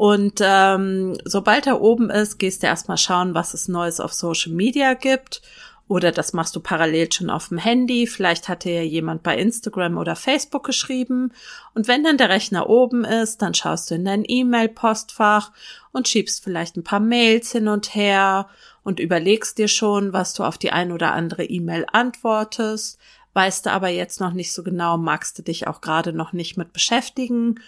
und 0.00 0.40
ähm, 0.40 1.18
sobald 1.26 1.66
er 1.66 1.82
oben 1.82 2.08
ist, 2.08 2.38
gehst 2.38 2.62
du 2.62 2.66
erstmal 2.66 2.96
schauen, 2.96 3.34
was 3.34 3.52
es 3.52 3.68
Neues 3.68 4.00
auf 4.00 4.14
Social 4.14 4.52
Media 4.52 4.94
gibt. 4.94 5.42
Oder 5.90 6.12
das 6.12 6.32
machst 6.32 6.54
du 6.54 6.60
parallel 6.60 7.10
schon 7.10 7.30
auf 7.30 7.48
dem 7.48 7.58
Handy. 7.58 8.06
Vielleicht 8.06 8.48
hat 8.48 8.62
dir 8.62 8.74
ja 8.74 8.82
jemand 8.82 9.24
bei 9.24 9.36
Instagram 9.36 9.98
oder 9.98 10.14
Facebook 10.14 10.62
geschrieben. 10.62 11.32
Und 11.74 11.88
wenn 11.88 12.04
dann 12.04 12.16
der 12.16 12.28
Rechner 12.28 12.70
oben 12.70 13.04
ist, 13.04 13.42
dann 13.42 13.54
schaust 13.54 13.90
du 13.90 13.96
in 13.96 14.04
dein 14.04 14.22
E-Mail-Postfach 14.24 15.50
und 15.90 16.06
schiebst 16.06 16.44
vielleicht 16.44 16.76
ein 16.76 16.84
paar 16.84 17.00
Mails 17.00 17.50
hin 17.50 17.66
und 17.66 17.92
her 17.96 18.48
und 18.84 19.00
überlegst 19.00 19.58
dir 19.58 19.66
schon, 19.66 20.12
was 20.12 20.32
du 20.32 20.44
auf 20.44 20.58
die 20.58 20.70
ein 20.70 20.92
oder 20.92 21.12
andere 21.12 21.44
E-Mail 21.44 21.86
antwortest. 21.90 23.00
Weißt 23.32 23.66
du 23.66 23.72
aber 23.72 23.88
jetzt 23.88 24.20
noch 24.20 24.32
nicht 24.32 24.52
so 24.52 24.62
genau, 24.62 24.96
magst 24.96 25.38
du 25.38 25.42
dich 25.42 25.66
auch 25.66 25.80
gerade 25.80 26.12
noch 26.12 26.32
nicht 26.32 26.56
mit 26.56 26.72
beschäftigen 26.72 27.58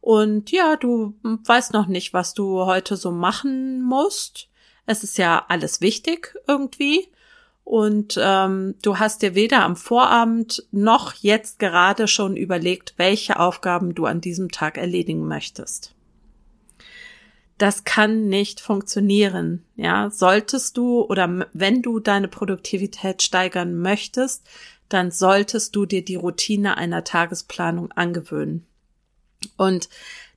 und 0.00 0.52
ja, 0.52 0.76
du 0.76 1.14
weißt 1.22 1.72
noch 1.72 1.88
nicht, 1.88 2.14
was 2.14 2.32
du 2.32 2.64
heute 2.64 2.96
so 2.96 3.10
machen 3.10 3.82
musst. 3.82 4.46
Es 4.86 5.02
ist 5.02 5.18
ja 5.18 5.46
alles 5.48 5.80
wichtig 5.80 6.36
irgendwie. 6.46 7.08
Und 7.64 8.18
ähm, 8.20 8.74
du 8.82 8.98
hast 8.98 9.22
dir 9.22 9.34
weder 9.34 9.62
am 9.62 9.76
Vorabend 9.76 10.66
noch 10.72 11.14
jetzt 11.14 11.58
gerade 11.58 12.08
schon 12.08 12.36
überlegt, 12.36 12.94
welche 12.96 13.38
Aufgaben 13.38 13.94
du 13.94 14.06
an 14.06 14.20
diesem 14.20 14.50
Tag 14.50 14.76
erledigen 14.76 15.26
möchtest. 15.26 15.94
Das 17.58 17.84
kann 17.84 18.28
nicht 18.28 18.60
funktionieren. 18.60 19.64
Ja, 19.76 20.10
solltest 20.10 20.76
du 20.76 21.02
oder 21.02 21.46
wenn 21.52 21.82
du 21.82 22.00
deine 22.00 22.26
Produktivität 22.26 23.22
steigern 23.22 23.78
möchtest, 23.78 24.44
dann 24.88 25.10
solltest 25.10 25.76
du 25.76 25.86
dir 25.86 26.04
die 26.04 26.16
Routine 26.16 26.76
einer 26.76 27.04
Tagesplanung 27.04 27.92
angewöhnen. 27.92 28.66
Und 29.56 29.88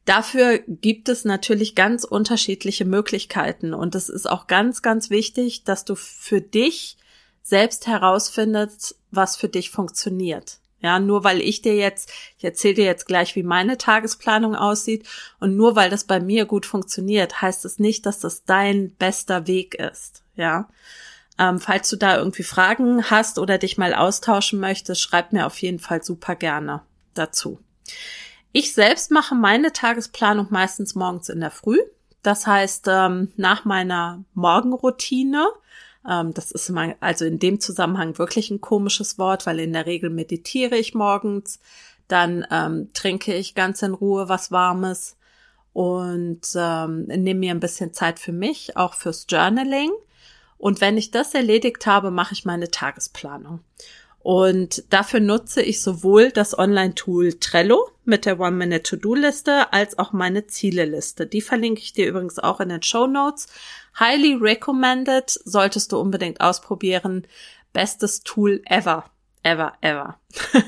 dafür 0.05 0.59
gibt 0.67 1.09
es 1.09 1.25
natürlich 1.25 1.75
ganz 1.75 2.03
unterschiedliche 2.03 2.85
Möglichkeiten. 2.85 3.73
Und 3.73 3.95
es 3.95 4.07
ist 4.07 4.29
auch 4.29 4.47
ganz, 4.47 4.81
ganz 4.81 5.09
wichtig, 5.09 5.63
dass 5.63 5.83
du 5.83 5.95
für 5.95 6.41
dich 6.41 6.97
selbst 7.45 7.85
herausfindest, 7.85 8.97
was 9.11 9.37
für 9.37 9.47
dich 9.47 9.69
funktioniert. 9.69 10.57
Ja, 10.81 10.99
nur 10.99 11.23
weil 11.23 11.41
ich 11.41 11.61
dir 11.61 11.75
jetzt, 11.75 12.11
ich 12.37 12.43
erzähle 12.43 12.73
dir 12.73 12.85
jetzt 12.85 13.05
gleich, 13.07 13.35
wie 13.35 13.43
meine 13.43 13.77
Tagesplanung 13.77 14.55
aussieht 14.55 15.07
und 15.39 15.55
nur 15.55 15.75
weil 15.75 15.89
das 15.89 16.03
bei 16.03 16.19
mir 16.19 16.45
gut 16.45 16.65
funktioniert, 16.65 17.41
heißt 17.41 17.63
es 17.65 17.79
nicht, 17.79 18.05
dass 18.05 18.19
das 18.19 18.43
dein 18.43 18.91
bester 18.95 19.47
Weg 19.47 19.75
ist. 19.75 20.23
Ja, 20.35 20.67
ähm, 21.37 21.59
falls 21.59 21.89
du 21.89 21.95
da 21.95 22.17
irgendwie 22.17 22.43
Fragen 22.43 23.09
hast 23.09 23.39
oder 23.39 23.57
dich 23.57 23.77
mal 23.77 23.93
austauschen 23.93 24.59
möchtest, 24.59 25.01
schreib 25.01 25.31
mir 25.31 25.45
auf 25.45 25.57
jeden 25.61 25.79
Fall 25.79 26.03
super 26.03 26.35
gerne 26.35 26.81
dazu. 27.13 27.59
Ich 28.51 28.73
selbst 28.73 29.11
mache 29.11 29.35
meine 29.35 29.71
Tagesplanung 29.71 30.47
meistens 30.49 30.95
morgens 30.95 31.29
in 31.29 31.41
der 31.41 31.51
Früh. 31.51 31.79
Das 32.21 32.47
heißt, 32.47 32.87
ähm, 32.89 33.31
nach 33.37 33.65
meiner 33.65 34.23
Morgenroutine, 34.33 35.47
ähm, 36.09 36.33
das 36.33 36.51
ist 36.51 36.69
immer, 36.69 36.95
also 36.99 37.25
in 37.25 37.39
dem 37.39 37.59
Zusammenhang 37.59 38.17
wirklich 38.17 38.51
ein 38.51 38.61
komisches 38.61 39.17
Wort, 39.17 39.45
weil 39.45 39.59
in 39.59 39.73
der 39.73 39.85
Regel 39.85 40.09
meditiere 40.09 40.77
ich 40.77 40.93
morgens, 40.93 41.59
dann 42.07 42.45
ähm, 42.51 42.89
trinke 42.93 43.33
ich 43.33 43.55
ganz 43.55 43.81
in 43.81 43.93
Ruhe 43.93 44.29
was 44.29 44.51
Warmes 44.51 45.17
und 45.73 46.41
ähm, 46.55 47.05
nehme 47.05 47.39
mir 47.39 47.51
ein 47.51 47.59
bisschen 47.59 47.93
Zeit 47.93 48.19
für 48.19 48.31
mich, 48.31 48.77
auch 48.77 48.93
fürs 48.93 49.25
Journaling. 49.27 49.91
Und 50.57 50.79
wenn 50.79 50.97
ich 50.97 51.11
das 51.11 51.33
erledigt 51.33 51.85
habe, 51.85 52.11
mache 52.11 52.33
ich 52.33 52.45
meine 52.45 52.71
Tagesplanung. 52.71 53.59
Und 54.25 54.91
dafür 54.91 55.19
nutze 55.19 55.61
ich 55.61 55.81
sowohl 55.81 56.31
das 56.31 56.57
Online-Tool 56.57 57.33
Trello 57.33 57.91
mit 58.05 58.25
der 58.25 58.39
One-Minute-To-Do-Liste 58.39 59.71
als 59.71 59.99
auch 59.99 60.13
meine 60.13 60.47
Zieleliste. 60.47 61.27
Die 61.27 61.41
verlinke 61.41 61.81
ich 61.81 61.93
dir 61.93 62.07
übrigens 62.07 62.39
auch 62.39 62.59
in 62.59 62.69
den 62.69 62.81
Show 62.81 63.05
Notes. 63.05 63.47
Highly 63.99 64.35
recommended, 64.35 65.29
solltest 65.29 65.91
du 65.91 65.99
unbedingt 65.99 66.41
ausprobieren. 66.41 67.27
Bestes 67.73 68.23
Tool 68.23 68.61
ever, 68.65 69.05
ever, 69.43 69.73
ever. 69.81 70.17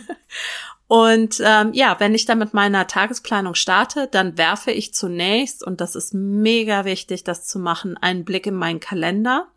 und 0.88 1.42
ähm, 1.44 1.74
ja, 1.74 2.00
wenn 2.00 2.16
ich 2.16 2.26
dann 2.26 2.40
mit 2.40 2.54
meiner 2.54 2.88
Tagesplanung 2.88 3.56
starte, 3.56 4.08
dann 4.08 4.38
werfe 4.38 4.72
ich 4.72 4.94
zunächst, 4.94 5.66
und 5.66 5.82
das 5.82 5.96
ist 5.96 6.14
mega 6.14 6.86
wichtig, 6.86 7.24
das 7.24 7.46
zu 7.46 7.60
machen, 7.60 7.98
einen 7.98 8.26
Blick 8.26 8.48
in 8.48 8.56
meinen 8.56 8.80
Kalender 8.80 9.48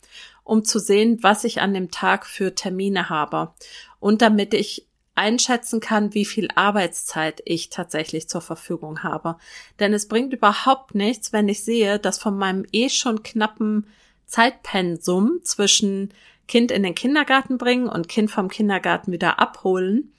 um 0.50 0.64
zu 0.64 0.80
sehen, 0.80 1.18
was 1.22 1.44
ich 1.44 1.60
an 1.60 1.74
dem 1.74 1.92
Tag 1.92 2.26
für 2.26 2.56
Termine 2.56 3.08
habe 3.08 3.54
und 4.00 4.20
damit 4.20 4.52
ich 4.52 4.88
einschätzen 5.20 5.80
kann, 5.80 6.14
wie 6.14 6.24
viel 6.24 6.48
Arbeitszeit 6.54 7.42
ich 7.44 7.68
tatsächlich 7.68 8.28
zur 8.28 8.40
Verfügung 8.40 9.02
habe. 9.02 9.36
Denn 9.78 9.92
es 9.92 10.08
bringt 10.08 10.32
überhaupt 10.32 10.94
nichts, 10.94 11.32
wenn 11.34 11.48
ich 11.48 11.62
sehe, 11.62 11.98
dass 11.98 12.18
von 12.18 12.38
meinem 12.38 12.64
eh 12.72 12.88
schon 12.88 13.22
knappen 13.22 13.86
Zeitpensum 14.26 15.40
zwischen 15.44 16.14
Kind 16.48 16.70
in 16.70 16.82
den 16.82 16.94
Kindergarten 16.94 17.58
bringen 17.58 17.86
und 17.86 18.08
Kind 18.08 18.30
vom 18.30 18.48
Kindergarten 18.48 19.12
wieder 19.12 19.38
abholen, 19.38 20.12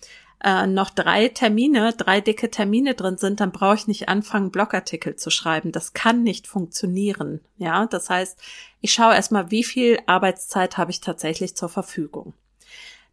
äh, 0.43 0.67
noch 0.67 0.91
drei 0.91 1.29
Termine, 1.29 1.93
drei 1.93 2.22
dicke 2.22 2.51
Termine 2.51 2.93
drin 2.93 3.17
sind, 3.17 3.39
dann 3.39 3.51
brauche 3.51 3.75
ich 3.75 3.88
nicht 3.88 4.08
anfangen, 4.08 4.51
Blogartikel 4.51 5.15
zu 5.15 5.31
schreiben. 5.31 5.72
Das 5.72 5.93
kann 5.93 6.22
nicht 6.24 6.48
funktionieren. 6.48 7.41
Ja, 7.58 7.88
das 7.88 8.10
heißt, 8.10 8.39
ich 8.81 8.93
schaue 8.93 9.15
erstmal, 9.15 9.50
wie 9.50 9.63
viel 9.63 10.00
Arbeitszeit 10.05 10.77
habe 10.77 10.91
ich 10.91 11.01
tatsächlich 11.01 11.55
zur 11.55 11.70
Verfügung. 11.70 12.34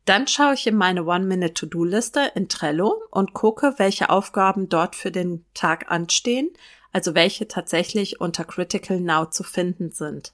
Dann 0.08 0.26
schaue 0.26 0.54
ich 0.54 0.66
in 0.66 0.74
meine 0.74 1.04
One-Minute-To-Do-Liste 1.04 2.32
in 2.34 2.48
Trello 2.48 3.02
und 3.10 3.34
gucke, 3.34 3.74
welche 3.76 4.08
Aufgaben 4.08 4.70
dort 4.70 4.96
für 4.96 5.10
den 5.10 5.44
Tag 5.52 5.90
anstehen, 5.90 6.48
also 6.92 7.14
welche 7.14 7.46
tatsächlich 7.46 8.18
unter 8.18 8.44
Critical 8.46 9.00
Now 9.00 9.26
zu 9.26 9.42
finden 9.42 9.92
sind. 9.92 10.32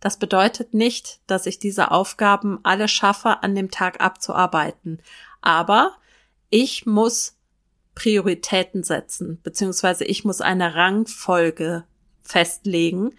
Das 0.00 0.18
bedeutet 0.18 0.72
nicht, 0.72 1.20
dass 1.26 1.44
ich 1.44 1.58
diese 1.58 1.90
Aufgaben 1.90 2.60
alle 2.62 2.88
schaffe, 2.88 3.42
an 3.42 3.54
dem 3.54 3.70
Tag 3.70 4.00
abzuarbeiten. 4.00 5.02
Aber 5.42 5.98
ich 6.48 6.86
muss 6.86 7.36
Prioritäten 7.94 8.84
setzen, 8.84 9.38
beziehungsweise 9.42 10.06
ich 10.06 10.24
muss 10.24 10.40
eine 10.40 10.76
Rangfolge 10.76 11.84
festlegen, 12.22 13.10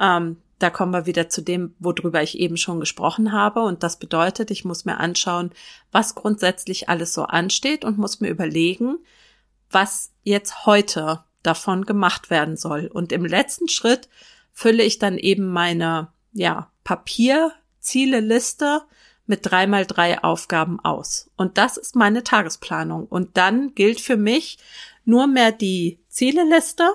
ähm, 0.00 0.36
da 0.58 0.70
kommen 0.70 0.92
wir 0.92 1.06
wieder 1.06 1.28
zu 1.28 1.42
dem, 1.42 1.74
worüber 1.78 2.22
ich 2.22 2.38
eben 2.38 2.56
schon 2.56 2.80
gesprochen 2.80 3.32
habe. 3.32 3.62
Und 3.62 3.82
das 3.82 3.98
bedeutet, 3.98 4.50
ich 4.50 4.64
muss 4.64 4.84
mir 4.84 4.98
anschauen, 4.98 5.50
was 5.92 6.14
grundsätzlich 6.14 6.88
alles 6.88 7.12
so 7.12 7.24
ansteht 7.24 7.84
und 7.84 7.98
muss 7.98 8.20
mir 8.20 8.28
überlegen, 8.28 8.98
was 9.70 10.12
jetzt 10.22 10.66
heute 10.66 11.24
davon 11.42 11.84
gemacht 11.84 12.30
werden 12.30 12.56
soll. 12.56 12.86
Und 12.92 13.12
im 13.12 13.24
letzten 13.24 13.68
Schritt 13.68 14.08
fülle 14.52 14.82
ich 14.82 14.98
dann 14.98 15.18
eben 15.18 15.48
meine 15.48 16.08
ja, 16.32 16.70
Papierzieleliste 16.84 18.82
mit 19.26 19.40
drei 19.42 19.66
mal 19.66 19.86
drei 19.86 20.22
Aufgaben 20.22 20.80
aus. 20.80 21.30
Und 21.36 21.58
das 21.58 21.76
ist 21.76 21.96
meine 21.96 22.24
Tagesplanung. 22.24 23.06
Und 23.06 23.36
dann 23.36 23.74
gilt 23.74 24.00
für 24.00 24.16
mich 24.16 24.58
nur 25.04 25.26
mehr 25.26 25.52
die 25.52 25.98
Zieleliste. 26.08 26.90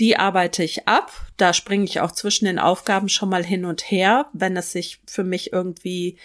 Die 0.00 0.16
arbeite 0.16 0.64
ich 0.64 0.88
ab. 0.88 1.12
Da 1.36 1.52
springe 1.52 1.84
ich 1.84 2.00
auch 2.00 2.10
zwischen 2.10 2.46
den 2.46 2.58
Aufgaben 2.58 3.10
schon 3.10 3.28
mal 3.28 3.44
hin 3.44 3.66
und 3.66 3.90
her, 3.90 4.26
wenn 4.32 4.56
es 4.56 4.72
sich 4.72 5.00
für 5.06 5.24
mich 5.24 5.52
irgendwie 5.52 6.16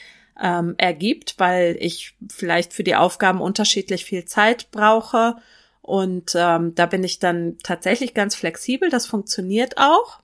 ähm, 0.41 0.75
ergibt, 0.77 1.36
weil 1.38 1.77
ich 1.79 2.15
vielleicht 2.32 2.74
für 2.74 2.84
die 2.84 2.96
Aufgaben 2.96 3.41
unterschiedlich 3.41 4.05
viel 4.05 4.25
Zeit 4.25 4.72
brauche. 4.72 5.36
Und 5.82 6.34
ähm, 6.36 6.74
da 6.74 6.86
bin 6.86 7.03
ich 7.03 7.20
dann 7.20 7.58
tatsächlich 7.63 8.13
ganz 8.13 8.34
flexibel. 8.34 8.89
Das 8.89 9.05
funktioniert 9.05 9.77
auch. 9.77 10.20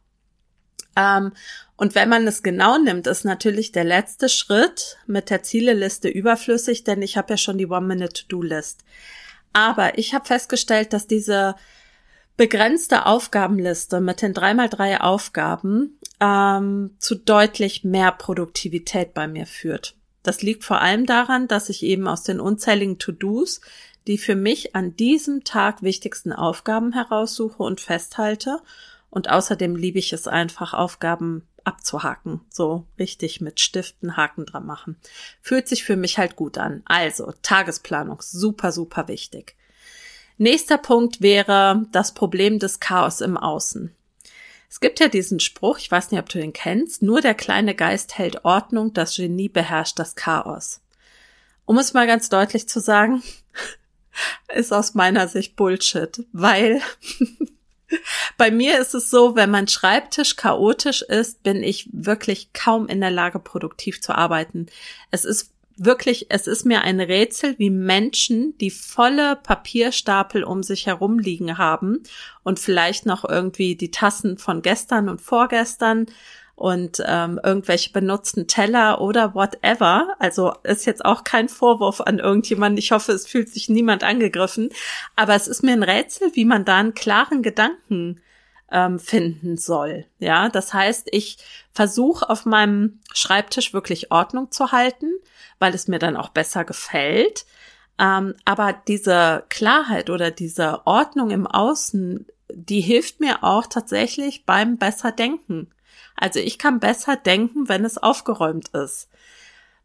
Ähm, 0.96 1.34
und 1.76 1.94
wenn 1.94 2.10
man 2.10 2.26
es 2.28 2.44
genau 2.44 2.78
nimmt, 2.78 3.06
ist 3.06 3.26
natürlich 3.26 3.72
der 3.74 3.84
letzte 3.84 4.30
Schritt 4.30 4.98
mit 5.08 5.30
der 5.30 5.44
Zieleliste 5.44 6.08
überflüssig, 6.08 6.84
denn 6.84 7.02
ich 7.02 7.18
habe 7.18 7.34
ja 7.34 7.38
schon 7.38 7.58
die 7.58 7.68
One-Minute-To-Do-List. 7.68 8.86
Aber 9.54 9.98
ich 9.98 10.14
habe 10.14 10.26
festgestellt, 10.26 10.94
dass 10.94 11.08
diese 11.08 11.56
begrenzte 12.38 13.06
Aufgabenliste 13.06 14.02
mit 14.02 14.22
den 14.22 14.34
3x3 14.34 15.00
Aufgaben 15.00 15.98
ähm, 16.20 16.96
zu 17.00 17.16
deutlich 17.16 17.84
mehr 17.84 18.12
Produktivität 18.12 19.14
bei 19.14 19.28
mir 19.28 19.46
führt. 19.46 19.96
Das 20.24 20.42
liegt 20.42 20.64
vor 20.64 20.82
allem 20.82 21.06
daran, 21.06 21.48
dass 21.48 21.70
ich 21.70 21.84
eben 21.84 22.08
aus 22.08 22.24
den 22.24 22.40
unzähligen 22.40 23.00
To-Dos 23.00 23.62
die 24.08 24.18
für 24.18 24.36
mich 24.36 24.76
an 24.76 24.96
diesem 24.96 25.44
Tag 25.44 25.82
wichtigsten 25.82 26.34
Aufgaben 26.34 26.94
heraussuche 26.94 27.62
und 27.64 27.82
festhalte 27.82 28.62
und 29.10 29.30
außerdem 29.30 29.76
liebe 29.76 30.00
ich 30.00 30.14
es 30.14 30.28
einfach, 30.28 30.74
Aufgaben 30.74 31.48
abzuhaken. 31.64 32.42
So 32.50 32.88
richtig 32.98 33.42
mit 33.42 33.60
Stiften 33.60 34.18
Haken 34.18 34.46
dran 34.46 34.66
machen. 34.66 34.96
Fühlt 35.42 35.68
sich 35.68 35.84
für 35.84 35.96
mich 35.96 36.18
halt 36.18 36.36
gut 36.36 36.58
an. 36.58 36.82
Also, 36.86 37.34
Tagesplanung, 37.44 38.22
super, 38.22 38.72
super 38.72 39.08
wichtig. 39.08 39.56
Nächster 40.38 40.78
Punkt 40.78 41.22
wäre 41.22 41.86
das 41.92 42.14
Problem 42.14 42.60
des 42.60 42.80
Chaos 42.80 43.22
im 43.22 43.38
Außen. 43.38 43.96
Es 44.70 44.80
gibt 44.80 45.00
ja 45.00 45.10
diesen 45.10 45.40
Spruch, 45.40 45.78
ich 45.80 45.92
weiß 45.92 46.12
nicht, 46.12 46.20
ob 46.20 46.30
du 46.30 46.40
den 46.40 46.54
kennst, 46.54 47.02
nur 47.02 47.22
der 47.22 47.34
kleine 47.34 47.76
Geist 47.76 48.18
hält 48.18 48.46
Ordnung, 48.46 48.94
das 48.94 49.16
Genie 49.16 49.50
beherrscht 49.50 50.00
das 50.00 50.16
Chaos. 50.16 50.82
Um 51.66 51.78
es 51.78 51.94
mal 51.94 52.08
ganz 52.08 52.30
deutlich 52.30 52.70
zu 52.70 52.80
sagen, 52.80 53.22
ist 54.56 54.72
aus 54.72 54.94
meiner 54.94 55.28
Sicht 55.28 55.56
Bullshit, 55.56 56.26
weil 56.32 56.82
Bei 58.38 58.52
mir 58.52 58.80
ist 58.80 58.94
es 58.94 59.10
so, 59.10 59.36
wenn 59.36 59.52
mein 59.52 59.68
Schreibtisch 59.68 60.36
chaotisch 60.36 61.02
ist, 61.02 61.44
bin 61.44 61.64
ich 61.64 61.90
wirklich 61.92 62.54
kaum 62.54 62.88
in 62.88 63.02
der 63.02 63.12
Lage, 63.12 63.40
produktiv 63.40 64.02
zu 64.02 64.16
arbeiten. 64.16 64.68
Es 65.12 65.26
ist 65.26 65.52
wirklich, 65.86 66.28
es 66.30 66.48
ist 66.48 66.66
mir 66.66 66.82
ein 66.82 67.00
Rätsel, 67.00 67.56
wie 67.58 67.70
Menschen, 67.70 68.58
die 68.60 68.72
volle 68.72 69.36
Papierstapel 69.36 70.44
um 70.44 70.64
sich 70.64 70.88
herum 70.88 71.20
liegen 71.20 71.58
haben 71.58 72.04
und 72.44 72.60
vielleicht 72.60 73.06
noch 73.06 73.28
irgendwie 73.28 73.76
die 73.76 73.92
Tassen 73.92 74.38
von 74.38 74.62
gestern 74.62 75.10
und 75.10 75.22
vorgestern 75.22 76.06
und 76.56 77.02
ähm, 77.08 77.40
irgendwelche 77.44 77.92
benutzten 77.92 78.46
Teller 78.46 79.02
oder 79.02 79.34
whatever. 79.34 80.16
Also 80.20 80.54
ist 80.64 80.86
jetzt 80.86 81.04
auch 81.04 81.24
kein 81.24 81.50
Vorwurf 81.50 82.02
an 82.02 82.20
irgendjemanden. 82.20 82.78
Ich 82.78 82.92
hoffe, 82.92 83.14
es 83.14 83.26
fühlt 83.26 83.50
sich 83.50 83.68
niemand 83.68 84.04
angegriffen. 84.04 84.70
Aber 85.16 85.34
es 85.34 85.48
ist 85.48 85.64
mir 85.64 85.72
ein 85.72 85.82
Rätsel, 85.82 86.30
wie 86.36 86.46
man 86.46 86.64
da 86.64 86.78
einen 86.78 86.94
klaren 86.94 87.42
Gedanken 87.42 88.22
ähm, 88.72 89.00
finden 89.00 89.58
soll. 89.58 90.06
Ja, 90.20 90.50
das 90.50 90.74
heißt, 90.74 91.10
ich 91.12 91.38
versuche 91.72 92.30
auf 92.30 92.46
meinem 92.46 93.00
Schreibtisch 93.14 93.74
wirklich 93.74 94.12
Ordnung 94.12 94.52
zu 94.52 94.72
halten, 94.72 95.12
weil 95.60 95.74
es 95.74 95.88
mir 95.88 96.00
dann 96.00 96.18
auch 96.18 96.30
besser 96.30 96.64
gefällt. 96.64 97.46
Ähm, 98.00 98.36
aber 98.46 98.74
diese 98.88 99.44
Klarheit 99.50 100.10
oder 100.10 100.32
diese 100.32 100.86
Ordnung 100.88 101.32
im 101.32 101.46
Außen, 101.46 102.26
die 102.54 102.82
hilft 102.82 103.20
mir 103.20 103.44
auch 103.44 103.68
tatsächlich 103.68 104.46
beim 104.46 104.78
besser 104.78 105.12
Denken. 105.12 105.70
Also 106.16 106.40
ich 106.40 106.58
kann 106.58 106.80
besser 106.80 107.16
denken, 107.16 107.70
wenn 107.70 107.86
es 107.86 107.98
aufgeräumt 107.98 108.70
ist. 108.70 109.10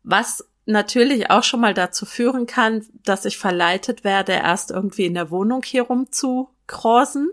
Was 0.02 0.45
natürlich 0.66 1.31
auch 1.31 1.45
schon 1.45 1.61
mal 1.61 1.75
dazu 1.75 2.05
führen 2.05 2.47
kann, 2.47 2.85
dass 3.05 3.25
ich 3.25 3.38
verleitet 3.38 4.05
werde, 4.05 4.33
erst 4.33 4.71
irgendwie 4.71 5.07
in 5.07 5.14
der 5.14 5.31
Wohnung 5.31 5.62
hier 5.62 5.83
rum 5.83 6.11
zu 6.11 6.50
krosen. 6.66 7.31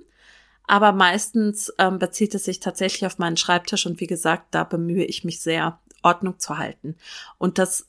Aber 0.66 0.94
meistens 0.94 1.74
ähm, 1.78 2.00
bezieht 2.00 2.36
es 2.36 2.46
sich 2.46 2.60
tatsächlich 2.60 3.06
auf 3.06 3.18
meinen 3.18 3.38
Schreibtisch 3.38 3.86
und 3.86 4.00
wie 4.00 4.08
gesagt, 4.08 4.48
da 4.52 4.64
bemühe 4.64 5.04
ich 5.04 5.24
mich 5.24 5.42
sehr, 5.42 5.80
Ordnung 6.04 6.40
zu 6.40 6.58
halten. 6.58 6.96
Und 7.38 7.58
das 7.58 7.88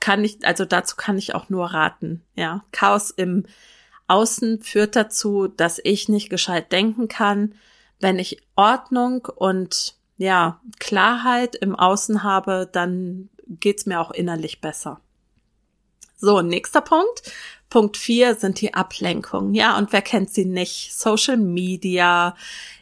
kann 0.00 0.24
ich, 0.24 0.44
also 0.44 0.64
dazu 0.64 0.96
kann 0.96 1.16
ich 1.16 1.34
auch 1.34 1.48
nur 1.48 1.66
raten. 1.66 2.22
Ja, 2.34 2.64
Chaos 2.72 3.10
im 3.10 3.46
Außen 4.08 4.60
führt 4.62 4.96
dazu, 4.96 5.46
dass 5.46 5.80
ich 5.82 6.08
nicht 6.08 6.28
gescheit 6.28 6.72
denken 6.72 7.08
kann. 7.08 7.54
Wenn 8.00 8.18
ich 8.18 8.42
Ordnung 8.56 9.26
und 9.26 9.94
ja, 10.16 10.60
Klarheit 10.80 11.54
im 11.54 11.76
Außen 11.76 12.22
habe, 12.22 12.68
dann 12.70 13.30
geht's 13.46 13.86
mir 13.86 14.00
auch 14.00 14.10
innerlich 14.10 14.60
besser. 14.60 15.00
So, 16.22 16.40
nächster 16.40 16.80
Punkt. 16.80 17.32
Punkt 17.68 17.96
vier 17.96 18.36
sind 18.36 18.60
die 18.60 18.74
Ablenkungen. 18.74 19.54
Ja, 19.54 19.76
und 19.76 19.92
wer 19.92 20.02
kennt 20.02 20.30
sie 20.30 20.44
nicht? 20.44 20.94
Social 20.96 21.36
Media, 21.36 22.36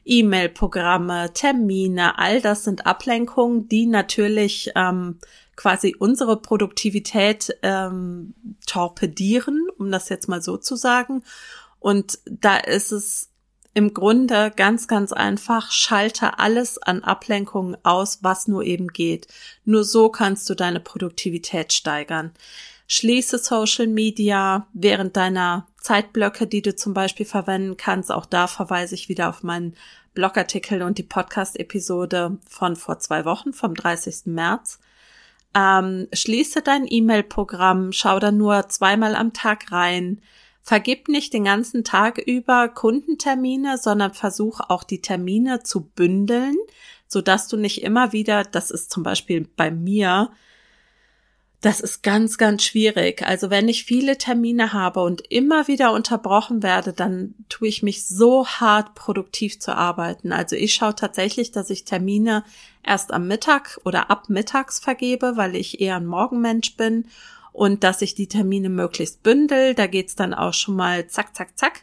E-Mail-Programme, 0.05 1.33
Termine, 1.33 2.19
all 2.19 2.43
das 2.43 2.65
sind 2.65 2.85
Ablenkungen, 2.85 3.67
die 3.67 3.87
natürlich 3.87 4.73
ähm, 4.77 5.21
quasi 5.57 5.97
unsere 5.99 6.37
Produktivität 6.37 7.57
ähm, 7.63 8.35
torpedieren, 8.67 9.69
um 9.79 9.91
das 9.91 10.11
jetzt 10.11 10.29
mal 10.29 10.43
so 10.43 10.59
zu 10.59 10.77
sagen. 10.77 11.23
Und 11.79 12.19
da 12.27 12.59
ist 12.59 12.93
es 12.93 13.31
im 13.73 13.95
Grunde 13.95 14.53
ganz, 14.55 14.87
ganz 14.87 15.13
einfach, 15.13 15.73
schalte 15.73 16.39
alles 16.39 16.77
an 16.77 17.05
Ablenkungen 17.05 17.79
aus, 17.85 18.19
was 18.21 18.49
nur 18.49 18.65
eben 18.65 18.89
geht. 18.89 19.29
Nur 19.65 19.85
so 19.85 20.11
kannst 20.11 20.51
du 20.51 20.55
deine 20.55 20.81
Produktivität 20.81 21.73
steigern. 21.73 22.33
Schließe 22.93 23.39
Social 23.39 23.87
Media 23.87 24.67
während 24.73 25.17
deiner 25.17 25.69
Zeitblöcke, 25.81 26.49
die 26.49 26.61
du 26.61 26.75
zum 26.75 26.93
Beispiel 26.93 27.25
verwenden 27.25 27.77
kannst. 27.77 28.11
Auch 28.11 28.27
da 28.27 28.49
verweise 28.49 28.97
ich 28.97 29.09
wieder 29.09 29.29
auf 29.29 29.45
meinen 29.45 29.77
Blogartikel 30.15 30.83
und 30.83 30.99
die 30.99 31.05
Podcast-Episode 31.05 32.39
von 32.49 32.75
vor 32.75 32.99
zwei 32.99 33.25
Wochen, 33.25 33.53
vom 33.53 33.77
30. 33.77 34.27
März. 34.27 34.81
Ähm, 35.55 36.09
schließe 36.13 36.63
dein 36.63 36.85
E-Mail-Programm, 36.89 37.93
schau 37.93 38.19
da 38.19 38.33
nur 38.33 38.69
zweimal 38.69 39.15
am 39.15 39.33
Tag 39.33 39.71
rein 39.71 40.21
Vergib 40.63 41.09
nicht 41.09 41.33
den 41.33 41.45
ganzen 41.45 41.85
Tag 41.85 42.19
über 42.19 42.69
Kundentermine, 42.69 43.79
sondern 43.79 44.15
versuch 44.15 44.61
auch 44.61 44.85
die 44.85 45.01
Termine 45.01 45.63
zu 45.63 45.87
bündeln, 45.87 46.57
so 47.07 47.21
dass 47.21 47.49
du 47.49 47.57
nicht 47.57 47.83
immer 47.83 48.13
wieder, 48.13 48.45
das 48.45 48.71
ist 48.71 48.91
zum 48.91 49.03
Beispiel 49.03 49.49
bei 49.57 49.71
mir, 49.71 50.31
das 51.61 51.81
ist 51.81 52.03
ganz, 52.03 52.39
ganz 52.39 52.63
schwierig. 52.63 53.23
Also 53.27 53.51
wenn 53.51 53.69
ich 53.69 53.85
viele 53.85 54.17
Termine 54.17 54.73
habe 54.73 55.01
und 55.01 55.21
immer 55.31 55.69
wieder 55.69 55.93
unterbrochen 55.93 56.63
werde, 56.63 56.95
dann 56.95 57.35
tue 57.51 57.69
ich 57.69 57.83
mich 57.83 58.07
so 58.07 58.47
hart 58.47 58.95
produktiv 58.95 59.61
zu 59.61 59.77
arbeiten. 59.77 60.33
Also 60.33 60.57
ich 60.57 60.75
schaue 60.75 60.95
tatsächlich, 60.95 61.53
dass 61.53 61.69
ich 61.69 61.85
Termine 61.85 62.45
erst 62.83 63.13
am 63.13 63.29
Mittag 63.29 63.79
oder 63.85 64.11
ab 64.11 64.31
mittags 64.31 64.81
vergebe, 64.81 65.37
weil 65.37 65.55
ich 65.55 65.83
eher 65.83 65.97
ein 65.97 66.07
Morgenmensch 66.07 66.77
bin 66.77 67.07
und 67.53 67.85
dass 67.85 68.01
ich 68.01 68.15
die 68.15 68.29
Termine 68.29 68.71
möglichst 68.71 69.23
bündel. 69.23 69.75
Da 69.75 69.87
geht's 69.87 70.17
dann 70.17 70.33
auch 70.33 70.55
schon 70.55 70.77
mal 70.77 71.09
zack, 71.09 71.37
zack, 71.37 71.59
zack. 71.59 71.83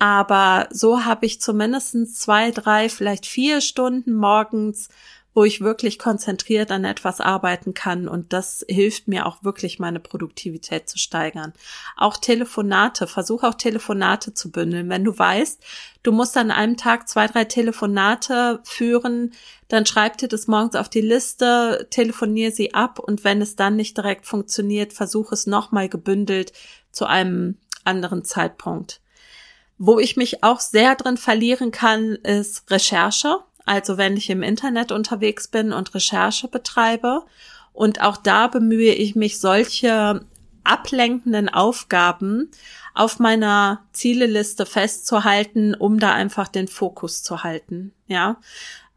Aber 0.00 0.68
so 0.70 1.04
habe 1.04 1.26
ich 1.26 1.40
zumindest 1.40 2.16
zwei, 2.20 2.50
drei, 2.50 2.88
vielleicht 2.88 3.24
vier 3.24 3.60
Stunden 3.60 4.14
morgens, 4.14 4.88
wo 5.36 5.44
ich 5.44 5.60
wirklich 5.60 5.98
konzentriert 5.98 6.70
an 6.70 6.86
etwas 6.86 7.20
arbeiten 7.20 7.74
kann. 7.74 8.08
Und 8.08 8.32
das 8.32 8.64
hilft 8.70 9.06
mir 9.06 9.26
auch 9.26 9.44
wirklich, 9.44 9.78
meine 9.78 10.00
Produktivität 10.00 10.88
zu 10.88 10.96
steigern. 10.96 11.52
Auch 11.94 12.16
Telefonate, 12.16 13.06
versuch 13.06 13.42
auch 13.42 13.52
Telefonate 13.52 14.32
zu 14.32 14.50
bündeln. 14.50 14.88
Wenn 14.88 15.04
du 15.04 15.16
weißt, 15.16 15.62
du 16.02 16.12
musst 16.12 16.38
an 16.38 16.50
einem 16.50 16.78
Tag 16.78 17.06
zwei, 17.06 17.26
drei 17.26 17.44
Telefonate 17.44 18.60
führen, 18.64 19.34
dann 19.68 19.84
schreib 19.84 20.16
dir 20.16 20.28
das 20.28 20.46
morgens 20.46 20.74
auf 20.74 20.88
die 20.88 21.02
Liste, 21.02 21.86
telefonier 21.90 22.50
sie 22.50 22.72
ab 22.72 22.98
und 22.98 23.22
wenn 23.22 23.42
es 23.42 23.56
dann 23.56 23.76
nicht 23.76 23.98
direkt 23.98 24.24
funktioniert, 24.24 24.94
versuch 24.94 25.32
es 25.32 25.46
nochmal 25.46 25.90
gebündelt 25.90 26.54
zu 26.92 27.04
einem 27.04 27.58
anderen 27.84 28.24
Zeitpunkt. 28.24 29.02
Wo 29.76 29.98
ich 29.98 30.16
mich 30.16 30.42
auch 30.42 30.60
sehr 30.60 30.94
drin 30.94 31.18
verlieren 31.18 31.72
kann, 31.72 32.14
ist 32.14 32.70
Recherche. 32.70 33.40
Also 33.66 33.98
wenn 33.98 34.16
ich 34.16 34.30
im 34.30 34.42
Internet 34.42 34.92
unterwegs 34.92 35.48
bin 35.48 35.72
und 35.72 35.94
Recherche 35.94 36.48
betreibe. 36.48 37.24
Und 37.74 38.00
auch 38.00 38.16
da 38.16 38.46
bemühe 38.46 38.94
ich 38.94 39.14
mich, 39.14 39.38
solche 39.38 40.22
ablenkenden 40.64 41.48
Aufgaben 41.48 42.50
auf 42.94 43.18
meiner 43.18 43.84
Zieleliste 43.92 44.64
festzuhalten, 44.64 45.74
um 45.74 45.98
da 45.98 46.14
einfach 46.14 46.48
den 46.48 46.68
Fokus 46.68 47.22
zu 47.22 47.44
halten. 47.44 47.92
Ja. 48.06 48.38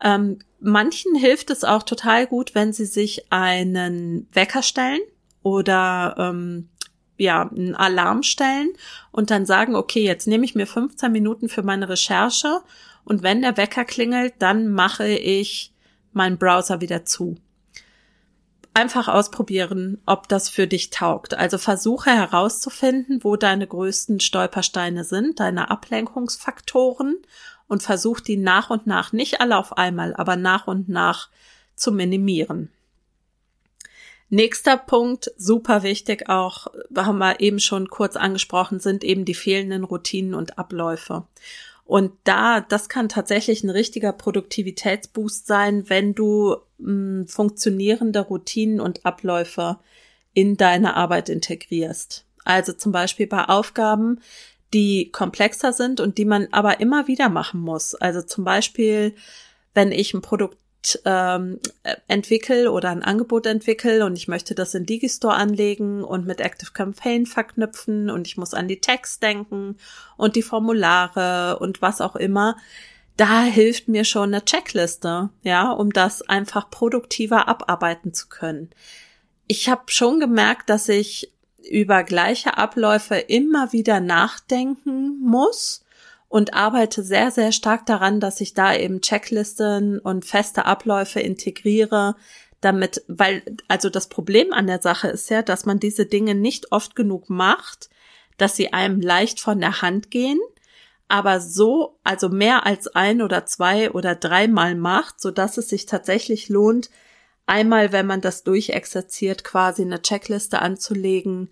Ähm, 0.01 0.39
manchen 0.61 1.15
hilft 1.15 1.49
es 1.49 1.65
auch 1.65 1.83
total 1.83 2.25
gut, 2.25 2.55
wenn 2.55 2.71
sie 2.71 2.85
sich 2.85 3.31
einen 3.31 4.27
Wecker 4.31 4.63
stellen 4.63 5.01
oder 5.43 6.15
ähm, 6.17 6.69
ja, 7.17 7.49
einen 7.49 7.75
Alarm 7.75 8.23
stellen 8.23 8.69
und 9.11 9.29
dann 9.29 9.45
sagen, 9.45 9.75
okay, 9.75 10.05
jetzt 10.05 10.27
nehme 10.27 10.45
ich 10.45 10.55
mir 10.55 10.65
15 10.65 11.11
Minuten 11.11 11.49
für 11.49 11.63
meine 11.63 11.89
Recherche 11.89 12.61
und 13.03 13.23
wenn 13.23 13.41
der 13.41 13.57
Wecker 13.57 13.85
klingelt, 13.85 14.33
dann 14.39 14.69
mache 14.69 15.07
ich 15.07 15.73
meinen 16.11 16.37
Browser 16.37 16.81
wieder 16.81 17.05
zu. 17.05 17.37
Einfach 18.73 19.07
ausprobieren, 19.07 20.01
ob 20.05 20.27
das 20.27 20.47
für 20.47 20.67
dich 20.67 20.89
taugt. 20.89 21.33
Also 21.33 21.57
versuche 21.57 22.11
herauszufinden, 22.11 23.23
wo 23.23 23.35
deine 23.35 23.67
größten 23.67 24.19
Stolpersteine 24.19 25.03
sind, 25.03 25.39
deine 25.39 25.71
Ablenkungsfaktoren 25.71 27.17
und 27.67 27.83
versuch 27.83 28.19
die 28.19 28.37
nach 28.37 28.69
und 28.69 28.87
nach, 28.87 29.11
nicht 29.11 29.41
alle 29.41 29.57
auf 29.57 29.77
einmal, 29.77 30.15
aber 30.15 30.35
nach 30.35 30.67
und 30.67 30.87
nach 30.89 31.29
zu 31.75 31.91
minimieren. 31.91 32.69
Nächster 34.31 34.77
Punkt, 34.77 35.31
super 35.37 35.81
wichtig 35.81 36.29
auch, 36.29 36.67
haben 36.95 37.17
wir 37.17 37.39
eben 37.39 37.59
schon 37.59 37.89
kurz 37.89 38.15
angesprochen, 38.15 38.79
sind 38.79 39.03
eben 39.03 39.25
die 39.25 39.33
fehlenden 39.33 39.83
Routinen 39.83 40.35
und 40.35 40.59
Abläufe. 40.59 41.25
Und 41.89 42.11
da, 42.23 42.61
das 42.61 42.87
kann 42.87 43.09
tatsächlich 43.09 43.63
ein 43.63 43.71
richtiger 43.71 44.13
Produktivitätsboost 44.13 45.47
sein, 45.47 45.89
wenn 45.89 46.13
du 46.13 46.55
mh, 46.77 46.85
hm, 46.85 47.27
funktionierende 47.27 48.19
Routinen 48.19 48.79
und 48.79 49.07
Abläufe 49.07 49.79
in 50.35 50.55
deine 50.55 50.95
Arbeit 50.95 51.29
integrierst. 51.29 52.25
Also 52.45 52.73
zum 52.73 52.91
Beispiel 52.91 53.25
bei 53.25 53.43
Aufgaben, 53.45 54.19
die 54.71 55.09
komplexer 55.11 55.73
sind 55.73 55.99
und 55.99 56.19
die 56.19 56.25
man 56.25 56.49
aber 56.51 56.79
immer 56.79 57.07
wieder 57.07 57.27
machen 57.27 57.59
muss. 57.59 57.95
Also 57.95 58.21
zum 58.21 58.43
Beispiel, 58.43 59.15
wenn 59.73 59.91
ich 59.91 60.13
ein 60.13 60.21
Produkt 60.21 60.59
ähm, 61.05 61.59
entwickle 62.07 62.71
oder 62.71 62.89
ein 62.89 63.03
Angebot 63.03 63.45
entwickle 63.45 64.05
und 64.05 64.15
ich 64.15 64.27
möchte 64.27 64.55
das 64.55 64.73
in 64.73 64.85
Digistore 64.85 65.35
anlegen 65.35 66.03
und 66.03 66.25
mit 66.25 66.39
Active 66.39 66.71
Campaign 66.71 67.25
verknüpfen 67.25 68.09
und 68.09 68.27
ich 68.27 68.37
muss 68.37 68.53
an 68.53 68.67
die 68.67 68.79
Text 68.79 69.21
denken 69.21 69.77
und 70.17 70.35
die 70.35 70.41
Formulare 70.41 71.59
und 71.59 71.81
was 71.81 72.01
auch 72.01 72.15
immer. 72.15 72.57
Da 73.17 73.43
hilft 73.43 73.89
mir 73.89 74.05
schon 74.05 74.33
eine 74.33 74.45
Checkliste, 74.45 75.29
ja, 75.43 75.71
um 75.71 75.91
das 75.91 76.21
einfach 76.21 76.69
produktiver 76.69 77.49
abarbeiten 77.49 78.13
zu 78.13 78.29
können. 78.29 78.69
Ich 79.47 79.67
habe 79.67 79.83
schon 79.87 80.19
gemerkt, 80.19 80.69
dass 80.69 80.87
ich 80.87 81.31
über 81.69 82.03
gleiche 82.03 82.57
Abläufe 82.57 83.15
immer 83.15 83.73
wieder 83.73 83.99
nachdenken 83.99 85.19
muss 85.19 85.83
und 86.29 86.53
arbeite 86.53 87.03
sehr, 87.03 87.31
sehr 87.31 87.51
stark 87.51 87.85
daran, 87.87 88.19
dass 88.19 88.39
ich 88.39 88.53
da 88.53 88.73
eben 88.73 89.01
Checklisten 89.01 89.99
und 89.99 90.25
feste 90.25 90.65
Abläufe 90.65 91.19
integriere, 91.19 92.15
damit, 92.61 93.03
weil, 93.07 93.41
also 93.67 93.89
das 93.89 94.07
Problem 94.07 94.53
an 94.53 94.67
der 94.67 94.81
Sache 94.81 95.07
ist 95.07 95.29
ja, 95.29 95.41
dass 95.41 95.65
man 95.65 95.79
diese 95.79 96.05
Dinge 96.05 96.35
nicht 96.35 96.71
oft 96.71 96.95
genug 96.95 97.29
macht, 97.29 97.89
dass 98.37 98.55
sie 98.55 98.71
einem 98.71 99.01
leicht 99.01 99.39
von 99.39 99.59
der 99.59 99.81
Hand 99.81 100.11
gehen, 100.11 100.39
aber 101.07 101.41
so, 101.41 101.97
also 102.03 102.29
mehr 102.29 102.65
als 102.65 102.87
ein 102.87 103.21
oder 103.23 103.45
zwei 103.45 103.91
oder 103.91 104.13
dreimal 104.13 104.75
macht, 104.75 105.19
so 105.19 105.31
dass 105.31 105.57
es 105.57 105.69
sich 105.69 105.87
tatsächlich 105.87 106.49
lohnt, 106.49 106.91
einmal, 107.47 107.91
wenn 107.91 108.05
man 108.05 108.21
das 108.21 108.43
durchexerziert, 108.43 109.43
quasi 109.43 109.81
eine 109.81 110.03
Checkliste 110.03 110.61
anzulegen, 110.61 111.49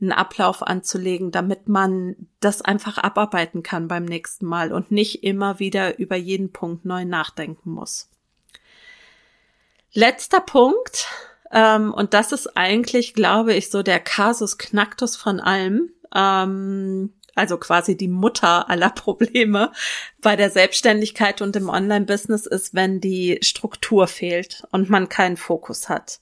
einen 0.00 0.12
Ablauf 0.12 0.62
anzulegen, 0.62 1.30
damit 1.30 1.68
man 1.68 2.16
das 2.40 2.62
einfach 2.62 2.98
abarbeiten 2.98 3.62
kann 3.62 3.88
beim 3.88 4.04
nächsten 4.04 4.46
Mal 4.46 4.72
und 4.72 4.90
nicht 4.90 5.22
immer 5.24 5.58
wieder 5.58 5.98
über 5.98 6.16
jeden 6.16 6.52
Punkt 6.52 6.84
neu 6.84 7.04
nachdenken 7.04 7.70
muss. 7.70 8.08
Letzter 9.92 10.40
Punkt, 10.40 11.08
ähm, 11.50 11.92
und 11.92 12.14
das 12.14 12.32
ist 12.32 12.56
eigentlich, 12.56 13.14
glaube 13.14 13.54
ich, 13.54 13.70
so 13.70 13.82
der 13.82 14.00
Kasus 14.00 14.56
Knacktus 14.56 15.16
von 15.16 15.40
allem, 15.40 15.90
ähm, 16.14 17.12
also 17.34 17.58
quasi 17.58 17.96
die 17.96 18.08
Mutter 18.08 18.70
aller 18.70 18.90
Probleme 18.94 19.72
bei 20.20 20.36
der 20.36 20.50
Selbstständigkeit 20.50 21.42
und 21.42 21.56
im 21.56 21.68
Online-Business 21.68 22.46
ist, 22.46 22.74
wenn 22.74 23.00
die 23.00 23.38
Struktur 23.42 24.06
fehlt 24.06 24.64
und 24.70 24.90
man 24.90 25.08
keinen 25.08 25.36
Fokus 25.36 25.88
hat. 25.88 26.20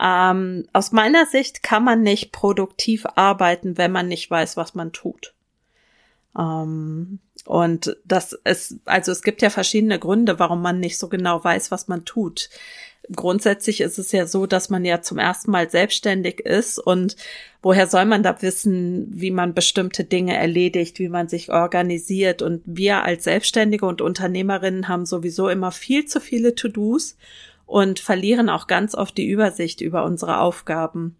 Ähm, 0.00 0.66
aus 0.72 0.92
meiner 0.92 1.26
Sicht 1.26 1.62
kann 1.62 1.84
man 1.84 2.02
nicht 2.02 2.32
produktiv 2.32 3.06
arbeiten, 3.14 3.78
wenn 3.78 3.92
man 3.92 4.08
nicht 4.08 4.30
weiß, 4.30 4.56
was 4.56 4.74
man 4.74 4.92
tut. 4.92 5.34
Ähm, 6.38 7.18
und 7.44 7.96
das 8.04 8.32
ist, 8.32 8.76
also 8.84 9.12
es 9.12 9.22
gibt 9.22 9.42
ja 9.42 9.50
verschiedene 9.50 9.98
Gründe, 9.98 10.38
warum 10.38 10.62
man 10.62 10.80
nicht 10.80 10.98
so 10.98 11.08
genau 11.08 11.42
weiß, 11.42 11.70
was 11.70 11.88
man 11.88 12.04
tut. 12.04 12.48
Grundsätzlich 13.14 13.80
ist 13.80 13.98
es 13.98 14.12
ja 14.12 14.26
so, 14.26 14.46
dass 14.46 14.70
man 14.70 14.84
ja 14.84 15.02
zum 15.02 15.18
ersten 15.18 15.50
Mal 15.50 15.68
selbstständig 15.68 16.38
ist 16.38 16.78
und 16.78 17.16
woher 17.60 17.88
soll 17.88 18.04
man 18.04 18.22
da 18.22 18.40
wissen, 18.42 19.08
wie 19.10 19.32
man 19.32 19.54
bestimmte 19.54 20.04
Dinge 20.04 20.36
erledigt, 20.36 21.00
wie 21.00 21.08
man 21.08 21.26
sich 21.26 21.50
organisiert 21.50 22.42
und 22.42 22.62
wir 22.64 23.02
als 23.02 23.24
Selbstständige 23.24 23.86
und 23.86 24.00
Unternehmerinnen 24.00 24.86
haben 24.86 25.04
sowieso 25.04 25.48
immer 25.48 25.72
viel 25.72 26.04
zu 26.06 26.20
viele 26.20 26.54
To-Dos 26.54 27.16
und 27.66 28.00
verlieren 28.00 28.48
auch 28.48 28.66
ganz 28.66 28.94
oft 28.94 29.16
die 29.16 29.28
Übersicht 29.28 29.80
über 29.80 30.04
unsere 30.04 30.40
Aufgaben. 30.40 31.16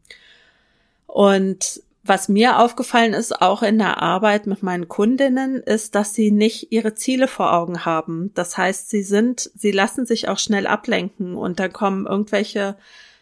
Und 1.06 1.82
was 2.04 2.28
mir 2.28 2.58
aufgefallen 2.58 3.12
ist, 3.12 3.40
auch 3.40 3.62
in 3.62 3.78
der 3.78 4.02
Arbeit 4.02 4.46
mit 4.46 4.62
meinen 4.62 4.88
Kundinnen, 4.88 5.56
ist, 5.56 5.94
dass 5.94 6.14
sie 6.14 6.32
nicht 6.32 6.72
ihre 6.72 6.94
Ziele 6.94 7.28
vor 7.28 7.52
Augen 7.52 7.84
haben. 7.84 8.32
Das 8.34 8.58
heißt, 8.58 8.90
sie 8.90 9.04
sind, 9.04 9.50
sie 9.54 9.70
lassen 9.70 10.04
sich 10.04 10.28
auch 10.28 10.38
schnell 10.38 10.66
ablenken 10.66 11.36
und 11.36 11.60
dann 11.60 11.72
kommen 11.72 12.06
irgendwelche 12.06 12.76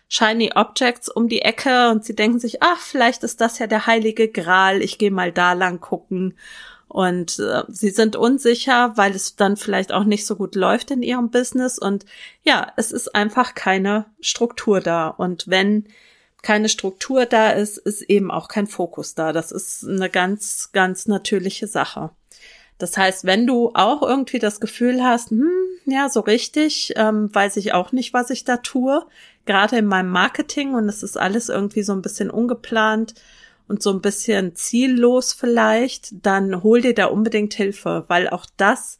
shiny 0.08 0.52
Objects 0.54 1.08
um 1.08 1.28
die 1.28 1.42
Ecke 1.42 1.90
und 1.90 2.04
sie 2.04 2.16
denken 2.16 2.40
sich, 2.40 2.62
ach, 2.62 2.80
vielleicht 2.80 3.22
ist 3.22 3.40
das 3.40 3.58
ja 3.58 3.66
der 3.66 3.86
heilige 3.86 4.28
Gral, 4.28 4.82
ich 4.82 4.98
gehe 4.98 5.10
mal 5.10 5.30
da 5.30 5.52
lang 5.52 5.80
gucken. 5.80 6.34
Und 6.90 7.38
äh, 7.38 7.62
sie 7.68 7.90
sind 7.90 8.16
unsicher, 8.16 8.96
weil 8.96 9.14
es 9.14 9.36
dann 9.36 9.56
vielleicht 9.56 9.92
auch 9.92 10.02
nicht 10.02 10.26
so 10.26 10.34
gut 10.34 10.56
läuft 10.56 10.90
in 10.90 11.02
ihrem 11.02 11.30
Business. 11.30 11.78
Und 11.78 12.04
ja, 12.42 12.72
es 12.76 12.90
ist 12.90 13.14
einfach 13.14 13.54
keine 13.54 14.06
Struktur 14.20 14.80
da. 14.80 15.06
Und 15.06 15.46
wenn 15.46 15.86
keine 16.42 16.68
Struktur 16.68 17.26
da 17.26 17.50
ist, 17.50 17.78
ist 17.78 18.02
eben 18.02 18.32
auch 18.32 18.48
kein 18.48 18.66
Fokus 18.66 19.14
da. 19.14 19.32
Das 19.32 19.52
ist 19.52 19.86
eine 19.86 20.10
ganz, 20.10 20.70
ganz 20.72 21.06
natürliche 21.06 21.68
Sache. 21.68 22.10
Das 22.78 22.96
heißt, 22.96 23.24
wenn 23.24 23.46
du 23.46 23.70
auch 23.74 24.02
irgendwie 24.02 24.40
das 24.40 24.58
Gefühl 24.58 25.04
hast, 25.04 25.30
hm, 25.30 25.50
ja, 25.84 26.08
so 26.08 26.20
richtig, 26.20 26.94
ähm, 26.96 27.32
weiß 27.32 27.56
ich 27.58 27.72
auch 27.72 27.92
nicht, 27.92 28.14
was 28.14 28.30
ich 28.30 28.44
da 28.44 28.56
tue, 28.56 29.06
gerade 29.44 29.76
in 29.76 29.86
meinem 29.86 30.10
Marketing 30.10 30.74
und 30.74 30.88
es 30.88 31.02
ist 31.02 31.16
alles 31.16 31.50
irgendwie 31.50 31.82
so 31.82 31.92
ein 31.92 32.02
bisschen 32.02 32.30
ungeplant 32.30 33.14
und 33.70 33.84
so 33.84 33.90
ein 33.90 34.00
bisschen 34.00 34.56
ziellos 34.56 35.32
vielleicht, 35.32 36.26
dann 36.26 36.64
hol 36.64 36.80
dir 36.80 36.92
da 36.92 37.06
unbedingt 37.06 37.54
Hilfe, 37.54 38.04
weil 38.08 38.28
auch 38.28 38.46
das 38.56 38.98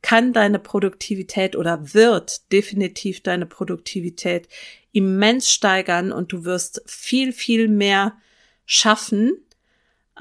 kann 0.00 0.32
deine 0.32 0.60
Produktivität 0.60 1.56
oder 1.56 1.92
wird 1.92 2.52
definitiv 2.52 3.22
deine 3.24 3.46
Produktivität 3.46 4.48
immens 4.92 5.50
steigern 5.50 6.12
und 6.12 6.32
du 6.32 6.44
wirst 6.44 6.82
viel, 6.86 7.32
viel 7.32 7.66
mehr 7.66 8.16
schaffen, 8.64 9.32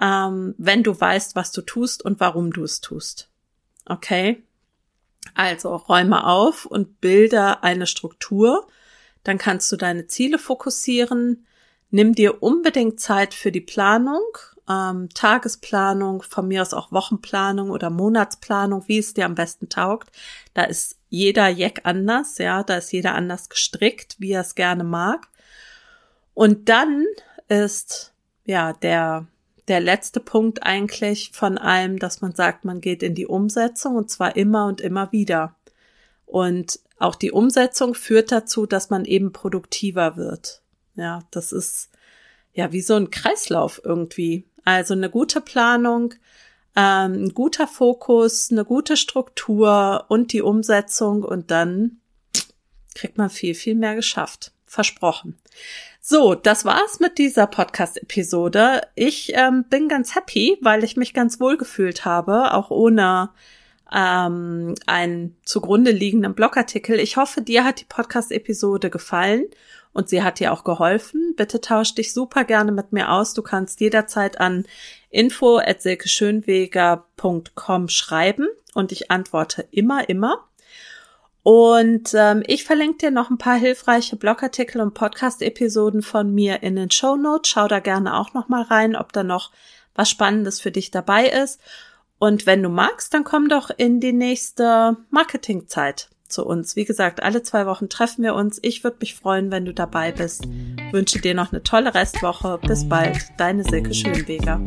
ähm, 0.02 0.56
wenn 0.58 0.82
du 0.82 1.00
weißt, 1.00 1.36
was 1.36 1.52
du 1.52 1.62
tust 1.62 2.04
und 2.04 2.20
warum 2.20 2.52
du 2.52 2.64
es 2.64 2.82
tust. 2.82 3.30
Okay? 3.86 4.42
Also 5.36 5.76
räume 5.76 6.26
auf 6.26 6.66
und 6.66 7.02
bilde 7.02 7.62
eine 7.62 7.86
Struktur. 7.86 8.68
Dann 9.24 9.38
kannst 9.38 9.72
du 9.72 9.76
deine 9.76 10.08
Ziele 10.08 10.40
fokussieren, 10.40 11.46
Nimm 11.92 12.16
dir 12.16 12.42
unbedingt 12.42 13.02
Zeit 13.02 13.34
für 13.34 13.52
die 13.52 13.62
Planung, 13.62 14.24
ähm, 14.70 15.10
Tagesplanung, 15.14 16.22
von 16.22 16.48
mir 16.48 16.62
aus 16.62 16.74
auch 16.74 16.92
Wochenplanung 16.94 17.70
oder 17.70 17.90
Monatsplanung, 17.90 18.88
wie 18.88 18.98
es 18.98 19.14
dir 19.14 19.26
am 19.26 19.36
besten 19.36 19.68
taugt. 19.68 20.10
Da 20.54 20.64
ist 20.64 20.98
jeder 21.10 21.50
Jack 21.50 21.82
anders, 21.84 22.38
ja, 22.38 22.64
da 22.64 22.78
ist 22.78 22.94
jeder 22.94 23.14
anders 23.14 23.50
gestrickt, 23.50 24.16
wie 24.20 24.32
er 24.32 24.42
es 24.42 24.56
gerne 24.56 24.86
mag. 24.86 25.28
Und 26.34 26.70
dann 26.70 27.06
ist, 27.50 28.14
ja, 28.46 28.72
der, 28.72 29.28
der 29.68 29.82
letzte 29.82 30.22
Punkt 30.22 30.64
eigentlich 30.64 31.32
von 31.34 31.58
allem, 31.58 32.00
dass 32.00 32.22
man 32.22 32.34
sagt, 32.34 32.64
man 32.64 32.80
geht 32.80 33.04
in 33.04 33.16
die 33.16 33.28
Umsetzung 33.28 33.98
und 33.98 34.10
zwar 34.10 34.38
immer 34.38 34.66
und 34.68 34.80
immer 34.80 35.12
wieder. 35.12 35.56
Und 36.26 36.80
auch 36.98 37.16
die 37.16 37.32
Umsetzung 37.32 37.96
führt 37.96 38.32
dazu, 38.32 38.66
dass 38.66 38.90
man 38.90 39.04
eben 39.04 39.34
produktiver 39.34 40.16
wird. 40.16 40.61
Ja, 40.96 41.20
das 41.32 41.52
ist 41.52 41.90
ja 42.54 42.72
wie 42.72 42.82
so 42.82 42.96
ein 42.96 43.12
Kreislauf 43.12 43.82
irgendwie. 43.84 44.46
Also 44.64 44.94
eine 44.94 45.10
gute 45.10 45.42
Planung, 45.42 46.14
ähm, 46.76 47.26
ein 47.26 47.34
guter 47.34 47.68
Fokus, 47.68 48.52
eine 48.52 48.66
gute 48.66 48.98
Struktur 48.98 50.06
und 50.10 50.34
die 50.34 50.42
Umsetzung 50.42 51.24
und 51.24 51.52
dann 51.52 51.98
kriegt 52.96 53.18
man 53.18 53.30
viel, 53.30 53.56
viel 53.56 53.76
mehr 53.76 53.96
geschafft. 53.96 54.52
Versprochen. 54.66 55.38
So, 56.00 56.34
das 56.34 56.64
war's 56.64 57.00
mit 57.00 57.18
dieser 57.18 57.46
Podcast-Episode. 57.46 58.82
Ich 58.96 59.34
ähm, 59.36 59.66
bin 59.70 59.90
ganz 59.90 60.16
happy, 60.16 60.58
weil 60.62 60.84
ich 60.84 60.96
mich 60.96 61.14
ganz 61.14 61.40
wohl 61.40 61.58
gefühlt 61.58 62.06
habe, 62.06 62.54
auch 62.54 62.72
ohne 62.72 63.32
ähm, 63.94 64.76
einen 64.88 65.36
zugrunde 65.44 65.92
liegenden 65.92 66.34
Blogartikel. 66.34 67.00
Ich 67.00 67.18
hoffe, 67.18 67.42
dir 67.42 67.66
hat 67.66 67.82
die 67.82 67.86
Podcast-Episode 67.86 68.90
gefallen 68.90 69.46
und 69.94 70.10
sie 70.10 70.24
hat 70.24 70.40
dir 70.40 70.52
auch 70.54 70.64
geholfen. 70.64 71.36
Bitte 71.36 71.62
tausch 71.62 71.94
dich 71.96 72.14
super 72.14 72.44
gerne 72.44 72.72
mit 72.72 72.94
mir 72.94 73.12
aus. 73.12 73.34
Du 73.34 73.42
kannst 73.42 73.82
jederzeit 73.82 74.40
an 74.40 74.68
info@silkeschönweger.com 75.10 77.88
schreiben 77.90 78.48
und 78.74 78.92
ich 78.92 79.10
antworte 79.12 79.68
immer, 79.72 80.10
immer. 80.10 80.48
Und 81.44 82.14
ähm, 82.14 82.44
ich 82.46 82.64
verlinke 82.64 83.00
dir 83.00 83.12
noch 83.12 83.32
ein 83.32 83.40
paar 83.40 83.58
hilfreiche 83.58 84.16
Blogartikel 84.16 84.80
und 84.80 84.94
Podcast-Episoden 84.94 86.04
von 86.04 86.34
mir 86.34 86.62
in 86.62 86.76
den 86.76 86.92
Show 86.92 87.16
Notes. 87.16 87.50
Schau 87.50 87.68
da 87.68 87.80
gerne 87.80 88.16
auch 88.18 88.34
noch 88.34 88.48
mal 88.48 88.62
rein, 88.62 88.96
ob 88.96 89.12
da 89.12 89.24
noch 89.24 89.52
was 89.96 90.10
Spannendes 90.10 90.62
für 90.62 90.72
dich 90.72 90.92
dabei 90.92 91.28
ist. 91.28 91.60
Und 92.20 92.46
wenn 92.46 92.62
du 92.62 92.70
magst, 92.70 93.16
dann 93.16 93.24
komm 93.24 93.50
doch 93.50 93.72
in 93.76 94.00
die 94.00 94.14
nächste 94.14 94.98
Marketingzeit 95.10 96.10
zu 96.32 96.46
uns. 96.46 96.76
Wie 96.76 96.86
gesagt, 96.86 97.22
alle 97.22 97.44
zwei 97.44 97.66
Wochen 97.66 97.90
treffen 97.90 98.24
wir 98.24 98.36
uns. 98.36 98.60
Ich 98.62 98.84
würde 98.84 98.98
mich 99.02 99.16
freuen, 99.16 99.52
wenn 99.52 99.66
du 99.66 99.74
dabei 99.74 100.12
bist. 100.12 100.48
Wünsche 100.92 101.20
dir 101.20 101.34
noch 101.34 101.52
eine 101.52 101.64
tolle 101.64 101.94
Restwoche. 101.94 102.60
Bis 102.66 102.88
bald, 102.88 103.18
deine 103.38 103.64
Silke 103.64 103.94
Schönweger. 103.94 104.60